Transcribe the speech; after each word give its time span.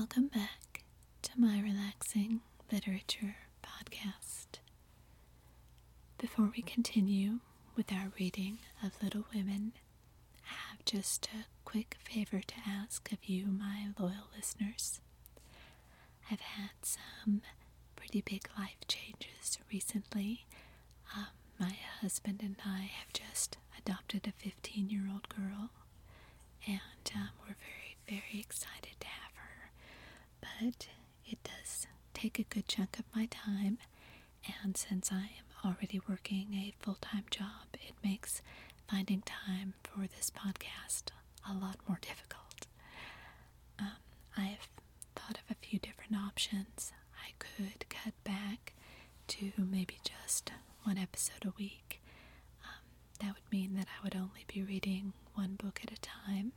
Welcome 0.00 0.28
back 0.28 0.82
to 1.20 1.30
my 1.36 1.60
relaxing 1.60 2.40
literature 2.72 3.36
podcast. 3.62 4.60
Before 6.16 6.50
we 6.56 6.62
continue 6.62 7.40
with 7.76 7.92
our 7.92 8.10
reading 8.18 8.60
of 8.82 8.92
Little 9.02 9.26
Women, 9.34 9.72
I 10.46 10.54
have 10.70 10.82
just 10.86 11.26
a 11.34 11.44
quick 11.66 11.98
favor 12.02 12.40
to 12.40 12.54
ask 12.66 13.12
of 13.12 13.28
you, 13.28 13.44
my 13.48 13.88
loyal 13.98 14.28
listeners. 14.34 15.00
I've 16.30 16.40
had 16.40 16.70
some 16.82 17.42
pretty 17.94 18.22
big 18.22 18.48
life 18.58 18.80
changes 18.88 19.58
recently. 19.70 20.46
Um, 21.14 21.26
my 21.58 21.76
husband 22.00 22.40
and 22.42 22.56
I 22.64 22.90
have 22.98 23.12
just 23.12 23.58
adopted 23.78 24.26
a 24.26 24.32
15 24.32 24.88
year 24.88 25.04
old 25.12 25.28
girl, 25.28 25.70
and 26.66 27.12
um, 27.14 27.30
we're 27.42 27.56
very, 27.60 27.96
very 28.08 28.40
excited 28.40 28.96
to 29.00 29.06
have. 29.06 29.29
But 30.40 30.88
it 31.26 31.38
does 31.44 31.86
take 32.14 32.38
a 32.38 32.42
good 32.44 32.68
chunk 32.68 32.98
of 32.98 33.04
my 33.14 33.26
time, 33.26 33.78
and 34.62 34.76
since 34.76 35.10
I 35.12 35.30
am 35.38 35.46
already 35.64 36.00
working 36.08 36.54
a 36.54 36.74
full 36.80 36.98
time 37.00 37.24
job, 37.30 37.66
it 37.74 37.94
makes 38.02 38.42
finding 38.90 39.22
time 39.22 39.74
for 39.84 40.06
this 40.06 40.30
podcast 40.30 41.04
a 41.48 41.54
lot 41.54 41.76
more 41.88 41.98
difficult. 42.00 42.66
Um, 43.78 43.92
I've 44.36 44.68
thought 45.14 45.38
of 45.38 45.50
a 45.50 45.66
few 45.66 45.78
different 45.78 46.16
options. 46.16 46.92
I 47.26 47.32
could 47.38 47.88
cut 47.88 48.14
back 48.24 48.74
to 49.28 49.52
maybe 49.58 49.98
just 50.04 50.52
one 50.84 50.98
episode 50.98 51.44
a 51.44 51.52
week. 51.58 52.00
Um, 52.64 52.82
that 53.20 53.34
would 53.34 53.52
mean 53.52 53.74
that 53.76 53.86
I 53.98 54.04
would 54.04 54.16
only 54.16 54.44
be 54.48 54.62
reading 54.62 55.12
one 55.34 55.56
book 55.56 55.80
at 55.82 55.92
a 55.92 56.00
time, 56.00 56.52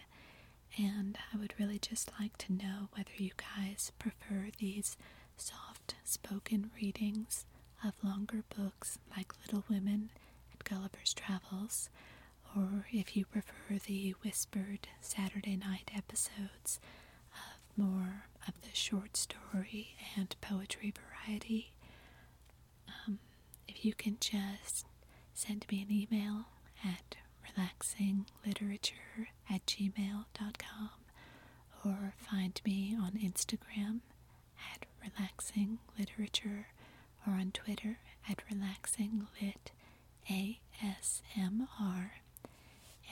and 0.77 1.17
I 1.33 1.37
would 1.37 1.53
really 1.59 1.79
just 1.79 2.11
like 2.19 2.37
to 2.39 2.53
know 2.53 2.89
whether 2.95 3.11
you 3.17 3.31
guys 3.37 3.91
prefer 3.99 4.47
these 4.57 4.97
soft 5.37 5.95
spoken 6.03 6.71
readings 6.75 7.45
of 7.85 7.93
longer 8.03 8.43
books 8.55 8.97
like 9.15 9.33
Little 9.45 9.63
Women 9.69 10.09
and 10.51 10.63
Gulliver's 10.63 11.13
Travels, 11.13 11.89
or 12.55 12.87
if 12.91 13.15
you 13.15 13.25
prefer 13.25 13.77
the 13.85 14.11
whispered 14.23 14.87
Saturday 15.01 15.55
night 15.57 15.91
episodes 15.95 16.79
of 17.33 17.77
more 17.77 18.25
of 18.47 18.53
the 18.61 18.73
short 18.73 19.17
story 19.17 19.95
and 20.17 20.35
poetry 20.41 20.93
variety. 20.93 21.73
Um, 23.07 23.19
if 23.67 23.83
you 23.85 23.93
can 23.93 24.17
just 24.19 24.85
send 25.33 25.65
me 25.71 25.81
an 25.81 25.91
email 25.91 26.45
at 26.83 27.17
relaxingliterature 27.57 29.27
at 29.49 29.65
gmail.com 29.65 30.89
or 31.85 32.13
find 32.17 32.61
me 32.65 32.95
on 32.99 33.11
Instagram 33.13 33.99
at 34.73 34.85
relaxingliterature 35.03 36.65
or 37.27 37.33
on 37.33 37.51
Twitter 37.51 37.99
at 38.29 38.41
relaxinglit 38.51 39.71
ASMR 40.29 42.11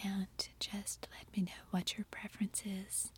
and 0.03 0.27
just 0.59 1.07
let 1.17 1.35
me 1.35 1.43
know 1.43 1.63
what 1.71 1.97
your 1.97 2.05
preference 2.09 2.63
is. 2.65 3.11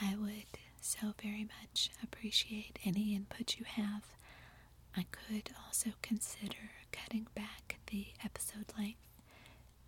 I 0.00 0.14
would 0.16 0.58
so 0.80 1.14
very 1.22 1.44
much 1.60 1.90
appreciate 2.02 2.78
any 2.84 3.14
input 3.14 3.56
you 3.58 3.64
have. 3.64 4.04
I 4.96 5.06
could 5.10 5.50
also 5.66 5.90
consider 6.02 6.70
cutting 6.92 7.26
back 7.34 7.78
the 7.88 8.06
episode 8.24 8.72
length 8.78 8.98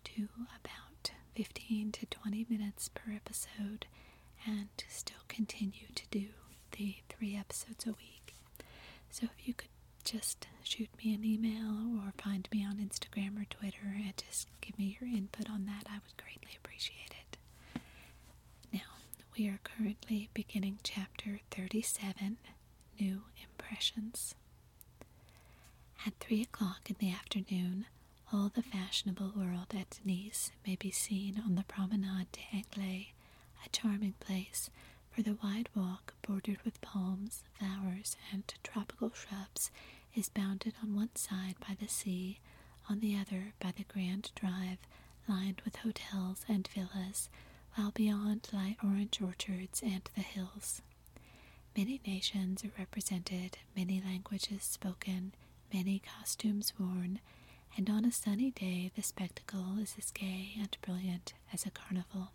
to 0.03 0.29
about 0.59 1.11
15 1.35 1.91
to 1.93 2.05
20 2.05 2.45
minutes 2.49 2.89
per 2.89 3.11
episode 3.13 3.85
and 4.45 4.69
still 4.87 5.23
continue 5.27 5.87
to 5.95 6.03
do 6.11 6.27
the 6.71 6.95
three 7.09 7.35
episodes 7.35 7.85
a 7.85 7.89
week. 7.91 8.33
So 9.09 9.25
if 9.37 9.47
you 9.47 9.53
could 9.53 9.69
just 10.03 10.47
shoot 10.63 10.89
me 11.03 11.13
an 11.13 11.23
email 11.25 11.99
or 12.05 12.13
find 12.21 12.47
me 12.51 12.65
on 12.65 12.77
Instagram 12.77 13.41
or 13.41 13.45
Twitter 13.45 13.95
and 13.95 14.13
just 14.17 14.47
give 14.61 14.77
me 14.77 14.97
your 14.99 15.09
input 15.09 15.49
on 15.49 15.65
that, 15.65 15.85
I 15.89 15.95
would 15.95 16.17
greatly 16.17 16.57
appreciate 16.63 17.11
it. 17.11 17.37
Now, 18.73 18.81
we 19.37 19.47
are 19.47 19.59
currently 19.63 20.29
beginning 20.33 20.79
chapter 20.83 21.39
37 21.51 22.37
New 22.99 23.23
Impressions. 23.43 24.35
At 26.05 26.13
three 26.19 26.41
o'clock 26.41 26.89
in 26.89 26.95
the 26.99 27.11
afternoon, 27.11 27.85
all 28.31 28.49
the 28.49 28.61
fashionable 28.63 29.31
world 29.35 29.73
at 29.77 29.99
Nice 30.05 30.51
may 30.65 30.75
be 30.75 30.91
seen 30.91 31.41
on 31.45 31.55
the 31.55 31.63
Promenade 31.63 32.27
d'Anglais, 32.31 33.13
a 33.65 33.69
charming 33.69 34.13
place, 34.19 34.69
for 35.09 35.21
the 35.21 35.37
wide 35.43 35.69
walk 35.75 36.13
bordered 36.21 36.59
with 36.63 36.81
palms, 36.81 37.43
flowers, 37.57 38.15
and 38.31 38.53
tropical 38.63 39.11
shrubs 39.13 39.71
is 40.15 40.29
bounded 40.29 40.73
on 40.83 40.95
one 40.95 41.15
side 41.15 41.55
by 41.67 41.75
the 41.79 41.87
sea, 41.87 42.39
on 42.89 42.99
the 42.99 43.15
other 43.15 43.53
by 43.59 43.71
the 43.75 43.83
grand 43.83 44.31
drive 44.35 44.79
lined 45.27 45.61
with 45.65 45.77
hotels 45.77 46.45
and 46.47 46.67
villas, 46.67 47.29
while 47.75 47.91
beyond 47.91 48.47
lie 48.51 48.75
orange 48.83 49.21
orchards 49.21 49.81
and 49.81 50.09
the 50.15 50.21
hills. 50.21 50.81
Many 51.77 52.01
nations 52.05 52.63
are 52.65 52.71
represented, 52.77 53.57
many 53.75 54.01
languages 54.03 54.63
spoken, 54.63 55.33
many 55.73 55.99
costumes 55.99 56.73
worn, 56.79 57.19
and 57.77 57.89
on 57.89 58.05
a 58.05 58.11
sunny 58.11 58.51
day 58.51 58.91
the 58.95 59.01
spectacle 59.03 59.77
is 59.81 59.95
as 59.97 60.11
gay 60.11 60.53
and 60.59 60.77
brilliant 60.81 61.33
as 61.53 61.65
a 61.65 61.71
carnival. 61.71 62.31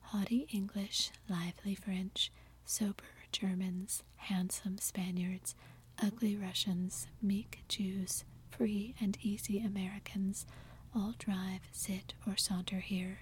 Haughty 0.00 0.46
English, 0.52 1.10
lively 1.28 1.74
French, 1.74 2.30
sober 2.64 3.04
Germans, 3.32 4.02
handsome 4.16 4.78
Spaniards, 4.78 5.54
ugly 6.02 6.36
Russians, 6.36 7.06
meek 7.20 7.60
Jews, 7.68 8.24
free 8.50 8.94
and 9.00 9.18
easy 9.22 9.58
Americans 9.58 10.46
all 10.94 11.14
drive, 11.18 11.60
sit, 11.72 12.14
or 12.26 12.36
saunter 12.36 12.80
here, 12.80 13.20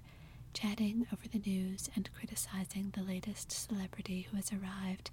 chatting 0.52 1.06
over 1.12 1.26
the 1.28 1.38
news 1.50 1.90
and 1.96 2.08
criticizing 2.14 2.90
the 2.94 3.02
latest 3.02 3.50
celebrity 3.50 4.22
who 4.30 4.36
has 4.36 4.52
arrived, 4.52 5.10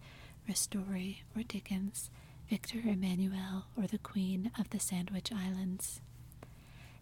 Ristori 0.48 1.18
or 1.36 1.44
Dickens, 1.44 2.10
Victor 2.52 2.80
Emmanuel 2.84 3.64
or 3.78 3.88
the 3.88 3.98
Queen 3.98 4.52
of 4.60 4.70
the 4.72 4.80
Sandwich 4.80 5.32
Islands. 5.32 6.02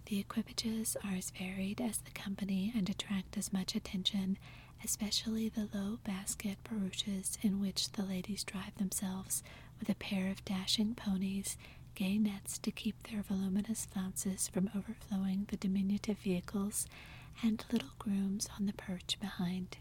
The 0.06 0.20
equipages 0.20 0.96
are 1.04 1.16
as 1.16 1.32
varied 1.32 1.82
as 1.82 1.98
the 1.98 2.12
company 2.12 2.72
and 2.78 2.88
attract 2.88 3.36
as 3.36 3.52
much 3.52 3.74
attention, 3.74 4.38
especially 4.84 5.50
the 5.50 5.68
low 5.74 5.98
basket 6.04 6.60
barouches 6.64 7.40
in 7.42 7.60
which 7.60 7.94
the 7.94 8.04
ladies 8.04 8.44
drive 8.44 8.76
themselves 8.78 9.42
with 9.80 9.90
a 9.90 9.96
pair 9.96 10.30
of 10.30 10.46
dashing 10.46 10.94
ponies, 10.94 11.58
gay 11.96 12.20
nets 12.20 12.60
to 12.60 12.70
keep 12.70 13.08
their 13.08 13.24
voluminous 13.24 13.88
flounces 13.88 14.48
from 14.48 14.70
overflowing 14.78 15.48
the 15.50 15.58
diminutive 15.58 16.20
vehicles, 16.20 16.86
and 17.42 17.66
little 17.72 17.96
grooms 17.98 18.48
on 18.60 18.68
the 18.68 18.74
perch 18.74 19.18
behind. 19.20 19.78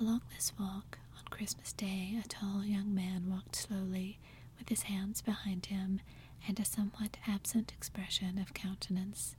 Along 0.00 0.22
this 0.34 0.54
walk, 0.58 0.99
Christmas 1.30 1.72
Day, 1.72 2.18
a 2.22 2.28
tall 2.28 2.64
young 2.64 2.94
man 2.94 3.30
walked 3.30 3.56
slowly, 3.56 4.18
with 4.58 4.68
his 4.68 4.82
hands 4.82 5.22
behind 5.22 5.66
him 5.66 6.00
and 6.46 6.58
a 6.60 6.64
somewhat 6.64 7.16
absent 7.26 7.72
expression 7.72 8.38
of 8.38 8.52
countenance. 8.54 9.36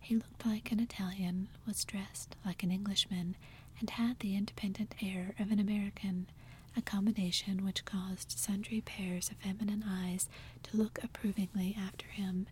He 0.00 0.16
looked 0.16 0.44
like 0.44 0.70
an 0.72 0.80
Italian, 0.80 1.48
was 1.66 1.84
dressed 1.84 2.36
like 2.44 2.62
an 2.62 2.70
Englishman, 2.70 3.36
and 3.80 3.90
had 3.90 4.18
the 4.18 4.36
independent 4.36 4.94
air 5.02 5.34
of 5.38 5.50
an 5.50 5.58
American, 5.58 6.26
a 6.76 6.82
combination 6.82 7.64
which 7.64 7.84
caused 7.84 8.32
sundry 8.32 8.80
pairs 8.80 9.30
of 9.30 9.36
feminine 9.38 9.84
eyes 9.86 10.28
to 10.64 10.76
look 10.76 10.98
approvingly 11.02 11.74
after 11.78 12.06
him, 12.06 12.46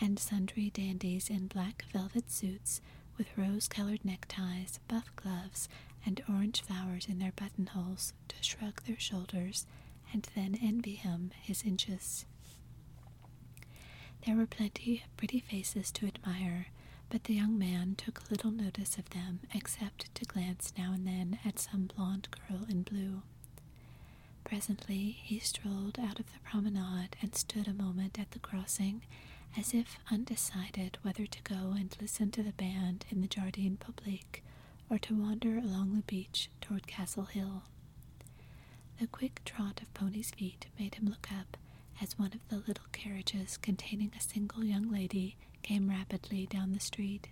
and 0.00 0.18
sundry 0.18 0.70
dandies 0.70 1.30
in 1.30 1.46
black 1.46 1.84
velvet 1.92 2.30
suits 2.30 2.80
with 3.16 3.36
rose 3.36 3.68
colored 3.68 4.04
neckties, 4.04 4.80
buff 4.88 5.10
gloves, 5.16 5.68
and 6.04 6.22
orange 6.28 6.62
flowers 6.62 7.06
in 7.08 7.18
their 7.18 7.32
buttonholes 7.32 8.12
to 8.28 8.36
shrug 8.40 8.82
their 8.84 8.98
shoulders 8.98 9.66
and 10.12 10.28
then 10.34 10.58
envy 10.60 10.94
him 10.94 11.30
his 11.40 11.62
inches. 11.64 12.26
There 14.26 14.36
were 14.36 14.46
plenty 14.46 15.02
of 15.04 15.16
pretty 15.16 15.40
faces 15.40 15.90
to 15.92 16.06
admire, 16.06 16.68
but 17.10 17.24
the 17.24 17.34
young 17.34 17.58
man 17.58 17.94
took 17.96 18.30
little 18.30 18.50
notice 18.50 18.96
of 18.96 19.10
them 19.10 19.40
except 19.54 20.14
to 20.14 20.24
glance 20.24 20.72
now 20.78 20.92
and 20.92 21.06
then 21.06 21.38
at 21.44 21.58
some 21.58 21.90
blonde 21.94 22.28
girl 22.30 22.64
in 22.68 22.82
blue. 22.82 23.22
Presently 24.44 25.16
he 25.22 25.38
strolled 25.38 25.98
out 25.98 26.18
of 26.20 26.26
the 26.32 26.38
promenade 26.44 27.16
and 27.20 27.34
stood 27.34 27.68
a 27.68 27.72
moment 27.74 28.18
at 28.18 28.30
the 28.32 28.38
crossing, 28.38 29.02
as 29.56 29.74
if 29.74 29.98
undecided 30.10 30.98
whether 31.02 31.26
to 31.26 31.42
go 31.42 31.74
and 31.78 31.96
listen 32.00 32.30
to 32.30 32.42
the 32.42 32.52
band 32.52 33.04
in 33.10 33.20
the 33.20 33.28
Jardin 33.28 33.76
Public 33.76 34.42
or 34.90 34.98
to 34.98 35.14
wander 35.14 35.58
along 35.58 35.94
the 35.94 36.02
beach 36.02 36.50
toward 36.60 36.86
Castle 36.86 37.24
Hill. 37.24 37.62
The 39.00 39.06
quick 39.06 39.42
trot 39.44 39.80
of 39.82 39.92
Pony's 39.94 40.30
feet 40.30 40.66
made 40.78 40.94
him 40.94 41.06
look 41.06 41.28
up 41.32 41.56
as 42.00 42.18
one 42.18 42.32
of 42.32 42.46
the 42.48 42.62
little 42.66 42.86
carriages 42.92 43.56
containing 43.56 44.12
a 44.16 44.20
single 44.22 44.64
young 44.64 44.90
lady 44.90 45.36
came 45.62 45.88
rapidly 45.88 46.46
down 46.46 46.72
the 46.72 46.80
street. 46.80 47.28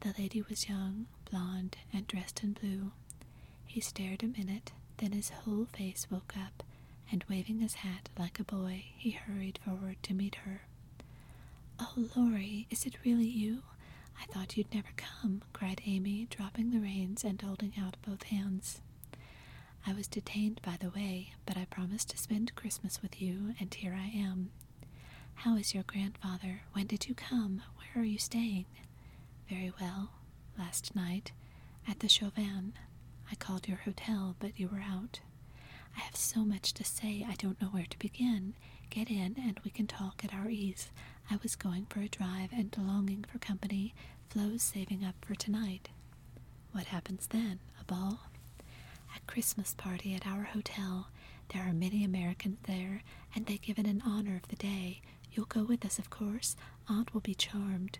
The 0.00 0.14
lady 0.18 0.42
was 0.42 0.68
young, 0.68 1.06
blonde, 1.30 1.76
and 1.92 2.06
dressed 2.06 2.42
in 2.42 2.52
blue. 2.52 2.92
He 3.66 3.80
stared 3.80 4.22
a 4.22 4.26
minute, 4.26 4.72
Then 4.98 5.12
his 5.12 5.30
whole 5.30 5.66
face 5.66 6.06
woke 6.10 6.34
up, 6.36 6.62
and 7.10 7.24
waving 7.28 7.60
his 7.60 7.74
hat 7.74 8.08
like 8.18 8.38
a 8.38 8.44
boy, 8.44 8.84
he 8.96 9.10
hurried 9.10 9.58
forward 9.64 9.96
to 10.04 10.14
meet 10.14 10.36
her. 10.46 10.62
Oh, 11.80 11.94
Laurie, 12.16 12.66
is 12.70 12.86
it 12.86 13.04
really 13.04 13.26
you? 13.26 13.62
I 14.20 14.26
thought 14.26 14.56
you'd 14.56 14.72
never 14.74 14.88
come, 14.96 15.42
cried 15.52 15.82
Amy, 15.86 16.26
dropping 16.30 16.70
the 16.70 16.78
reins 16.80 17.24
and 17.24 17.40
holding 17.40 17.72
out 17.80 17.96
both 18.06 18.24
hands. 18.24 18.80
I 19.86 19.92
was 19.92 20.06
detained 20.06 20.60
by 20.62 20.76
the 20.80 20.90
way, 20.90 21.32
but 21.46 21.56
I 21.56 21.66
promised 21.66 22.10
to 22.10 22.18
spend 22.18 22.54
Christmas 22.54 23.02
with 23.02 23.20
you, 23.20 23.54
and 23.60 23.72
here 23.74 23.94
I 23.94 24.06
am. 24.16 24.50
How 25.34 25.56
is 25.56 25.74
your 25.74 25.82
grandfather? 25.84 26.62
When 26.72 26.86
did 26.86 27.08
you 27.08 27.14
come? 27.14 27.62
Where 27.76 28.02
are 28.02 28.06
you 28.06 28.18
staying? 28.18 28.66
Very 29.48 29.72
well. 29.80 30.10
Last 30.58 30.94
night, 30.94 31.32
at 31.88 32.00
the 32.00 32.08
Chauvain. 32.08 32.74
I 33.30 33.34
called 33.34 33.68
your 33.68 33.78
hotel, 33.78 34.36
but 34.38 34.58
you 34.58 34.68
were 34.68 34.80
out. 34.82 35.20
I 35.96 36.00
have 36.00 36.16
so 36.16 36.44
much 36.44 36.72
to 36.74 36.84
say, 36.84 37.24
I 37.28 37.34
don't 37.34 37.60
know 37.60 37.68
where 37.68 37.86
to 37.88 37.98
begin. 37.98 38.54
Get 38.90 39.10
in, 39.10 39.36
and 39.38 39.60
we 39.64 39.70
can 39.70 39.86
talk 39.86 40.24
at 40.24 40.34
our 40.34 40.48
ease. 40.48 40.90
I 41.30 41.38
was 41.42 41.56
going 41.56 41.86
for 41.86 42.00
a 42.00 42.08
drive 42.08 42.50
and 42.52 42.74
longing 42.78 43.24
for 43.24 43.38
company. 43.38 43.94
Flo's 44.28 44.62
saving 44.62 45.04
up 45.04 45.14
for 45.24 45.34
tonight. 45.34 45.88
What 46.72 46.86
happens 46.86 47.26
then? 47.28 47.60
A 47.80 47.84
ball? 47.84 48.20
A 49.16 49.20
Christmas 49.26 49.74
party 49.74 50.14
at 50.14 50.26
our 50.26 50.42
hotel. 50.44 51.08
There 51.52 51.62
are 51.62 51.72
many 51.72 52.04
Americans 52.04 52.58
there, 52.66 53.02
and 53.34 53.46
they 53.46 53.58
give 53.58 53.78
it 53.78 53.86
in 53.86 54.02
honor 54.02 54.36
of 54.36 54.48
the 54.48 54.56
day. 54.56 55.00
You'll 55.32 55.46
go 55.46 55.62
with 55.64 55.84
us, 55.84 55.98
of 55.98 56.10
course. 56.10 56.56
Aunt 56.88 57.12
will 57.14 57.20
be 57.20 57.34
charmed. 57.34 57.98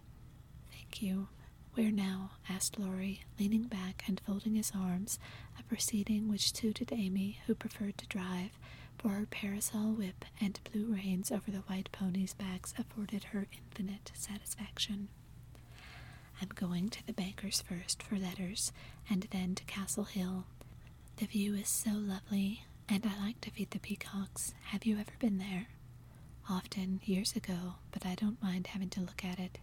Thank 0.73 1.03
you. 1.03 1.29
Where 1.75 1.91
now? 1.91 2.33
asked 2.49 2.79
Laurie, 2.79 3.25
leaning 3.39 3.65
back 3.65 4.05
and 4.07 4.21
folding 4.25 4.55
his 4.55 4.71
arms, 4.75 5.19
a 5.59 5.63
proceeding 5.65 6.29
which 6.29 6.55
suited 6.55 6.93
Amy, 6.93 7.41
who 7.47 7.55
preferred 7.55 7.99
to 7.99 8.07
drive, 8.07 8.59
for 8.99 9.09
her 9.11 9.27
parasol 9.27 9.93
whip 9.93 10.25
and 10.41 10.59
blue 10.73 10.95
reins 10.95 11.31
over 11.31 11.51
the 11.51 11.59
white 11.69 11.91
pony's 11.93 12.35
backs 12.35 12.75
afforded 12.79 13.25
her 13.25 13.47
infinite 13.53 14.11
satisfaction. 14.15 15.09
I'm 16.41 16.49
going 16.55 16.89
to 16.91 17.07
the 17.07 17.13
banker's 17.13 17.61
first 17.61 18.03
for 18.03 18.17
letters, 18.17 18.73
and 19.09 19.27
then 19.31 19.55
to 19.55 19.65
Castle 19.65 20.05
Hill. 20.05 20.45
The 21.17 21.27
view 21.27 21.55
is 21.55 21.69
so 21.69 21.91
lovely, 21.93 22.65
and 22.89 23.07
I 23.07 23.25
like 23.25 23.41
to 23.43 23.51
feed 23.51 23.71
the 23.71 23.79
peacocks. 23.79 24.55
Have 24.67 24.85
you 24.85 24.99
ever 24.99 25.13
been 25.19 25.39
there? 25.39 25.69
Often, 26.49 27.01
years 27.05 27.35
ago, 27.37 27.77
but 27.93 28.05
I 28.05 28.15
don't 28.15 28.43
mind 28.43 28.69
having 28.69 28.91
to 28.91 29.01
look 29.01 29.25
at 29.25 29.39
it. 29.39 29.59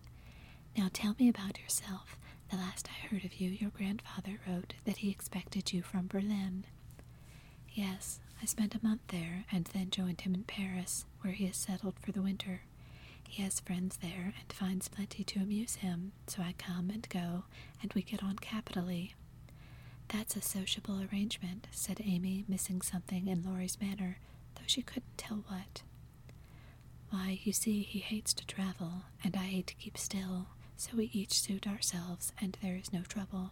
Now 0.77 0.89
tell 0.91 1.15
me 1.19 1.29
about 1.29 1.59
yourself. 1.59 2.17
The 2.49 2.57
last 2.57 2.87
I 2.89 3.07
heard 3.07 3.23
of 3.25 3.35
you, 3.35 3.49
your 3.49 3.69
grandfather 3.69 4.39
wrote 4.47 4.73
that 4.85 4.97
he 4.97 5.09
expected 5.09 5.71
you 5.73 5.81
from 5.81 6.07
Berlin. 6.07 6.65
Yes, 7.69 8.19
I 8.41 8.45
spent 8.45 8.75
a 8.75 8.83
month 8.83 9.01
there 9.09 9.45
and 9.51 9.65
then 9.65 9.89
joined 9.91 10.21
him 10.21 10.33
in 10.33 10.43
Paris, 10.43 11.05
where 11.21 11.33
he 11.33 11.45
has 11.45 11.55
settled 11.57 11.95
for 11.99 12.11
the 12.11 12.21
winter. 12.21 12.61
He 13.27 13.43
has 13.43 13.59
friends 13.59 13.97
there 14.01 14.33
and 14.39 14.51
finds 14.51 14.87
plenty 14.87 15.23
to 15.23 15.39
amuse 15.39 15.75
him, 15.75 16.11
so 16.27 16.41
I 16.41 16.53
come 16.57 16.89
and 16.89 17.07
go, 17.09 17.43
and 17.81 17.93
we 17.93 18.01
get 18.01 18.23
on 18.23 18.37
capitally. 18.37 19.15
That's 20.09 20.35
a 20.35 20.41
sociable 20.41 21.01
arrangement, 21.01 21.67
said 21.71 22.01
Amy, 22.03 22.43
missing 22.47 22.81
something 22.81 23.27
in 23.27 23.43
Laurie's 23.43 23.79
manner, 23.79 24.17
though 24.55 24.61
she 24.65 24.81
couldn't 24.81 25.17
tell 25.17 25.43
what. 25.47 25.83
Why, 27.09 27.39
you 27.43 27.53
see, 27.53 27.83
he 27.83 27.99
hates 27.99 28.33
to 28.33 28.45
travel, 28.45 29.03
and 29.23 29.35
I 29.35 29.43
hate 29.43 29.67
to 29.67 29.75
keep 29.75 29.97
still, 29.97 30.47
so 30.75 30.97
we 30.97 31.09
each 31.13 31.39
suit 31.39 31.67
ourselves, 31.67 32.33
and 32.41 32.57
there 32.61 32.75
is 32.75 32.91
no 32.91 33.01
trouble. 33.01 33.51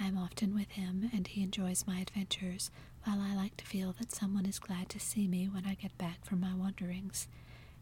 I 0.00 0.06
am 0.06 0.16
often 0.18 0.54
with 0.54 0.70
him, 0.70 1.10
and 1.12 1.26
he 1.26 1.42
enjoys 1.42 1.86
my 1.86 2.00
adventures, 2.00 2.70
while 3.04 3.20
I 3.20 3.34
like 3.34 3.56
to 3.58 3.66
feel 3.66 3.94
that 3.98 4.12
someone 4.12 4.46
is 4.46 4.58
glad 4.58 4.88
to 4.90 4.98
see 5.00 5.26
me 5.28 5.46
when 5.46 5.66
I 5.66 5.74
get 5.74 5.96
back 5.98 6.24
from 6.24 6.40
my 6.40 6.54
wanderings. 6.54 7.28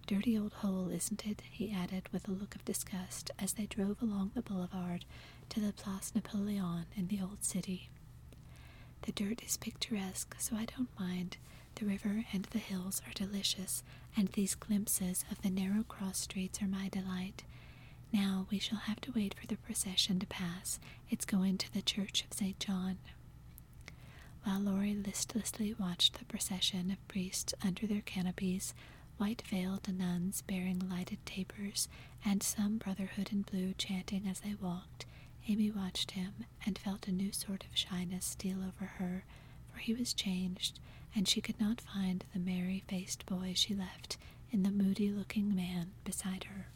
Dirty 0.06 0.36
old 0.38 0.52
hole, 0.54 0.88
isn't 0.90 1.26
it? 1.26 1.42
he 1.50 1.70
added 1.70 2.08
with 2.12 2.26
a 2.28 2.32
look 2.32 2.54
of 2.54 2.64
disgust 2.64 3.30
as 3.38 3.52
they 3.52 3.66
drove 3.66 4.00
along 4.02 4.32
the 4.34 4.42
boulevard 4.42 5.04
to 5.50 5.60
the 5.60 5.72
Place 5.72 6.12
Napoleon 6.14 6.86
in 6.96 7.08
the 7.08 7.20
old 7.20 7.44
city. 7.44 7.88
The 9.02 9.12
dirt 9.12 9.42
is 9.44 9.56
picturesque, 9.56 10.34
so 10.38 10.56
I 10.56 10.64
don't 10.64 10.98
mind. 10.98 11.36
The 11.76 11.86
river 11.86 12.24
and 12.32 12.44
the 12.46 12.58
hills 12.58 13.00
are 13.06 13.12
delicious, 13.14 13.82
and 14.16 14.28
these 14.28 14.54
glimpses 14.54 15.24
of 15.30 15.40
the 15.42 15.50
narrow 15.50 15.84
cross 15.84 16.18
streets 16.18 16.60
are 16.62 16.66
my 16.66 16.88
delight. 16.88 17.44
Now 18.12 18.46
we 18.50 18.58
shall 18.58 18.78
have 18.78 19.00
to 19.02 19.12
wait 19.12 19.34
for 19.34 19.46
the 19.46 19.56
procession 19.56 20.18
to 20.20 20.26
pass. 20.26 20.78
It's 21.10 21.24
going 21.24 21.58
to 21.58 21.72
the 21.72 21.82
Church 21.82 22.24
of 22.24 22.32
St. 22.36 22.58
John. 22.58 22.98
While 24.44 24.60
Laurie 24.60 24.94
listlessly 24.94 25.74
watched 25.78 26.18
the 26.18 26.24
procession 26.24 26.90
of 26.90 27.06
priests 27.08 27.52
under 27.64 27.86
their 27.86 28.00
canopies, 28.02 28.72
white 29.18 29.42
veiled 29.46 29.92
nuns 29.92 30.42
bearing 30.42 30.88
lighted 30.88 31.24
tapers, 31.26 31.88
and 32.24 32.42
some 32.42 32.78
brotherhood 32.78 33.30
in 33.32 33.42
blue 33.42 33.74
chanting 33.76 34.26
as 34.26 34.40
they 34.40 34.54
walked, 34.54 35.04
Amy 35.48 35.70
watched 35.70 36.12
him 36.12 36.32
and 36.64 36.78
felt 36.78 37.08
a 37.08 37.12
new 37.12 37.32
sort 37.32 37.64
of 37.64 37.76
shyness 37.76 38.24
steal 38.26 38.58
over 38.62 38.84
her, 38.98 39.24
for 39.72 39.78
he 39.78 39.94
was 39.94 40.14
changed, 40.14 40.78
and 41.14 41.26
she 41.28 41.40
could 41.40 41.60
not 41.60 41.80
find 41.80 42.24
the 42.32 42.38
merry 42.38 42.84
faced 42.88 43.26
boy 43.26 43.52
she 43.54 43.74
left 43.74 44.16
in 44.50 44.62
the 44.62 44.70
moody 44.70 45.10
looking 45.10 45.54
man 45.54 45.90
beside 46.04 46.44
her. 46.44 46.68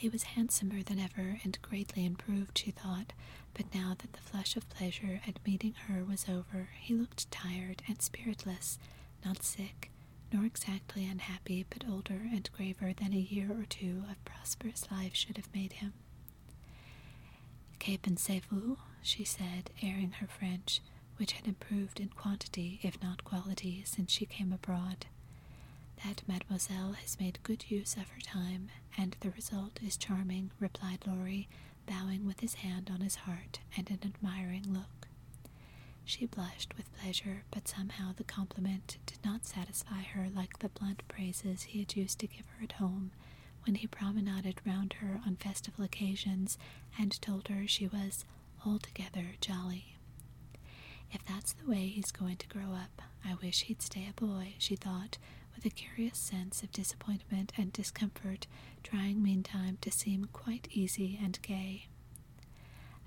He 0.00 0.08
was 0.08 0.22
handsomer 0.22 0.82
than 0.82 0.98
ever 0.98 1.40
and 1.44 1.60
greatly 1.60 2.06
improved, 2.06 2.56
she 2.56 2.70
thought, 2.70 3.12
but 3.52 3.74
now 3.74 3.94
that 3.98 4.14
the 4.14 4.22
flush 4.22 4.56
of 4.56 4.66
pleasure 4.70 5.20
at 5.26 5.46
meeting 5.46 5.74
her 5.74 6.04
was 6.06 6.26
over, 6.26 6.70
he 6.80 6.94
looked 6.94 7.30
tired 7.30 7.82
and 7.86 8.00
spiritless, 8.00 8.78
not 9.26 9.42
sick, 9.42 9.90
nor 10.32 10.46
exactly 10.46 11.04
unhappy, 11.04 11.66
but 11.68 11.84
older 11.86 12.22
and 12.32 12.48
graver 12.56 12.94
than 12.94 13.12
a 13.12 13.18
year 13.18 13.50
or 13.52 13.66
two 13.66 14.04
of 14.10 14.24
prosperous 14.24 14.90
life 14.90 15.14
should 15.14 15.36
have 15.36 15.54
made 15.54 15.74
him. 15.74 15.92
Que 17.78 17.98
pensez-vous? 17.98 18.78
she 19.02 19.22
said, 19.22 19.68
airing 19.82 20.12
her 20.12 20.26
French, 20.26 20.80
which 21.18 21.32
had 21.32 21.46
improved 21.46 22.00
in 22.00 22.08
quantity, 22.08 22.80
if 22.82 23.02
not 23.02 23.22
quality, 23.24 23.82
since 23.84 24.10
she 24.10 24.24
came 24.24 24.50
abroad. 24.50 25.04
That 26.04 26.22
mademoiselle 26.26 26.92
has 26.92 27.20
made 27.20 27.42
good 27.42 27.70
use 27.70 27.96
of 27.96 28.08
her 28.08 28.20
time, 28.20 28.70
and 28.96 29.16
the 29.20 29.30
result 29.30 29.80
is 29.82 29.96
charming, 29.96 30.50
replied 30.58 31.06
Laurie, 31.06 31.48
bowing 31.86 32.26
with 32.26 32.40
his 32.40 32.54
hand 32.54 32.90
on 32.92 33.00
his 33.00 33.16
heart 33.16 33.60
and 33.76 33.90
an 33.90 34.00
admiring 34.04 34.64
look. 34.72 35.08
She 36.04 36.26
blushed 36.26 36.76
with 36.76 36.92
pleasure, 36.98 37.44
but 37.50 37.68
somehow 37.68 38.12
the 38.16 38.24
compliment 38.24 38.98
did 39.06 39.18
not 39.24 39.44
satisfy 39.46 40.00
her 40.02 40.28
like 40.34 40.58
the 40.58 40.68
blunt 40.70 41.06
praises 41.08 41.62
he 41.64 41.80
had 41.80 41.94
used 41.96 42.18
to 42.20 42.26
give 42.26 42.46
her 42.56 42.64
at 42.64 42.72
home 42.72 43.12
when 43.64 43.76
he 43.76 43.86
promenaded 43.86 44.60
round 44.66 44.94
her 44.94 45.20
on 45.26 45.36
festival 45.36 45.84
occasions 45.84 46.58
and 46.98 47.20
told 47.20 47.48
her 47.48 47.66
she 47.68 47.86
was 47.86 48.24
altogether 48.66 49.34
jolly. 49.40 49.96
If 51.12 51.24
that's 51.24 51.52
the 51.52 51.68
way 51.68 51.86
he's 51.88 52.12
going 52.12 52.36
to 52.38 52.48
grow 52.48 52.72
up, 52.72 53.02
I 53.24 53.34
wish 53.42 53.62
he'd 53.62 53.82
stay 53.82 54.08
a 54.08 54.20
boy, 54.20 54.54
she 54.58 54.76
thought, 54.76 55.18
with 55.54 55.64
a 55.64 55.70
curious 55.70 56.18
sense 56.18 56.62
of 56.62 56.72
disappointment 56.72 57.52
and 57.56 57.72
discomfort, 57.72 58.46
trying 58.82 59.22
meantime 59.22 59.78
to 59.80 59.90
seem 59.90 60.26
quite 60.32 60.68
easy 60.72 61.18
and 61.22 61.40
gay. 61.42 61.86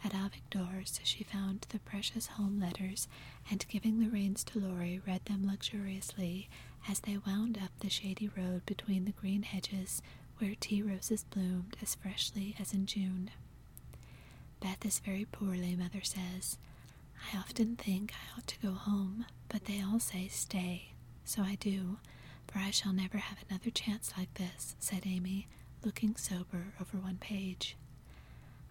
At 0.03 0.13
Avigdor's, 0.13 0.99
she 1.03 1.23
found 1.23 1.65
the 1.69 1.79
precious 1.79 2.27
home 2.27 2.59
letters, 2.59 3.07
and 3.49 3.65
giving 3.69 3.99
the 3.99 4.09
reins 4.09 4.43
to 4.45 4.59
Laurie, 4.59 5.01
read 5.07 5.23
them 5.25 5.43
luxuriously 5.47 6.49
as 6.89 6.99
they 7.01 7.17
wound 7.17 7.57
up 7.57 7.71
the 7.79 7.89
shady 7.89 8.29
road 8.35 8.65
between 8.65 9.05
the 9.05 9.11
green 9.13 9.43
hedges 9.43 10.01
where 10.37 10.55
tea 10.59 10.81
roses 10.81 11.23
bloomed 11.23 11.77
as 11.81 11.95
freshly 11.95 12.55
as 12.59 12.73
in 12.73 12.85
June. 12.85 13.31
Beth 14.59 14.85
is 14.85 14.99
very 14.99 15.25
poorly, 15.25 15.75
Mother 15.75 16.03
says. 16.03 16.57
I 17.33 17.37
often 17.37 17.75
think 17.75 18.13
I 18.13 18.37
ought 18.37 18.47
to 18.47 18.59
go 18.59 18.71
home, 18.71 19.25
but 19.49 19.65
they 19.65 19.81
all 19.81 19.99
say 19.99 20.27
stay, 20.27 20.93
so 21.23 21.41
I 21.43 21.55
do, 21.55 21.97
for 22.53 22.59
I 22.59 22.69
shall 22.69 22.93
never 22.93 23.17
have 23.17 23.39
another 23.49 23.71
chance 23.71 24.13
like 24.15 24.31
this, 24.35 24.75
said 24.79 25.03
Amy, 25.07 25.47
looking 25.83 26.15
sober 26.15 26.73
over 26.79 26.97
one 26.97 27.17
page. 27.17 27.75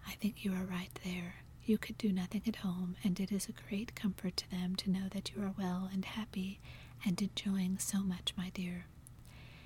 I 0.07 0.13
think 0.13 0.45
you 0.45 0.53
are 0.53 0.63
right 0.63 0.97
there. 1.03 1.35
You 1.65 1.77
could 1.77 1.97
do 1.97 2.11
nothing 2.13 2.43
at 2.47 2.57
home, 2.57 2.95
and 3.03 3.19
it 3.19 3.29
is 3.31 3.49
a 3.49 3.67
great 3.69 3.93
comfort 3.93 4.37
to 4.37 4.49
them 4.51 4.75
to 4.77 4.89
know 4.89 5.07
that 5.11 5.31
you 5.35 5.41
are 5.43 5.53
well 5.57 5.89
and 5.91 6.05
happy 6.05 6.59
and 7.05 7.21
enjoying 7.21 7.77
so 7.77 7.99
much, 7.99 8.33
my 8.37 8.49
dear. 8.53 8.85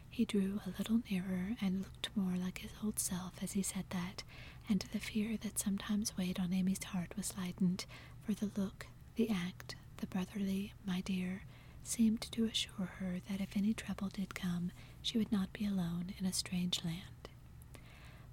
He 0.09 0.25
drew 0.25 0.61
a 0.65 0.73
little 0.79 1.01
nearer 1.11 1.55
and 1.61 1.79
looked 1.81 2.09
more 2.15 2.35
like 2.37 2.59
his 2.59 2.71
old 2.83 2.97
self 2.99 3.33
as 3.43 3.51
he 3.51 3.61
said 3.61 3.85
that, 3.91 4.23
and 4.67 4.83
the 4.93 4.99
fear 4.99 5.37
that 5.41 5.59
sometimes 5.59 6.17
weighed 6.17 6.39
on 6.39 6.53
Amy's 6.53 6.83
heart 6.85 7.15
was 7.15 7.37
lightened, 7.37 7.85
for 8.25 8.33
the 8.33 8.49
look, 8.59 8.87
the 9.15 9.29
act, 9.29 9.75
the 9.97 10.07
brotherly, 10.07 10.73
my 10.85 11.01
dear, 11.01 11.43
seemed 11.87 12.21
to 12.21 12.45
assure 12.45 12.91
her 12.99 13.19
that 13.29 13.41
if 13.41 13.55
any 13.55 13.73
trouble 13.73 14.09
did 14.09 14.35
come, 14.35 14.71
she 15.01 15.17
would 15.17 15.31
not 15.31 15.53
be 15.53 15.65
alone 15.65 16.13
in 16.19 16.25
a 16.25 16.33
strange 16.33 16.83
land. 16.83 17.29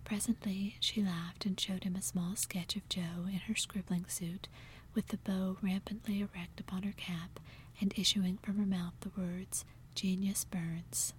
Presently 0.05 0.77
she 0.81 1.03
laughed 1.03 1.47
and 1.47 1.59
showed 1.59 1.85
him 1.85 1.97
a 1.97 2.03
small 2.03 2.37
sketch 2.37 2.77
of 2.77 2.89
Jo 2.89 3.27
in 3.27 3.41
her 3.47 3.55
scribbling 3.55 4.07
suit, 4.07 4.49
with 4.95 5.09
the 5.09 5.17
bow 5.19 5.57
rampantly 5.63 6.21
erect 6.21 6.61
upon 6.61 6.83
her 6.83 6.93
cap, 6.97 7.41
and 7.81 7.93
issuing 7.97 8.39
from 8.39 8.59
her 8.59 8.67
mouth 8.67 8.95
the 9.01 9.11
words, 9.21 9.65
Genius 9.95 10.45
burns. 10.45 11.13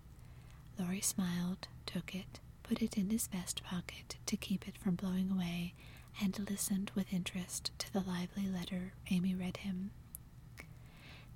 Laurie 0.79 1.01
smiled, 1.01 1.67
took 1.85 2.13
it, 2.13 2.39
put 2.63 2.81
it 2.81 2.97
in 2.97 3.09
his 3.09 3.27
vest 3.27 3.63
pocket 3.63 4.15
to 4.25 4.37
keep 4.37 4.67
it 4.67 4.77
from 4.77 4.95
blowing 4.95 5.31
away, 5.31 5.73
and 6.21 6.49
listened 6.49 6.91
with 6.95 7.13
interest 7.13 7.71
to 7.79 7.91
the 7.91 8.01
lively 8.01 8.47
letter 8.47 8.93
Amy 9.09 9.33
read 9.35 9.57
him. 9.57 9.91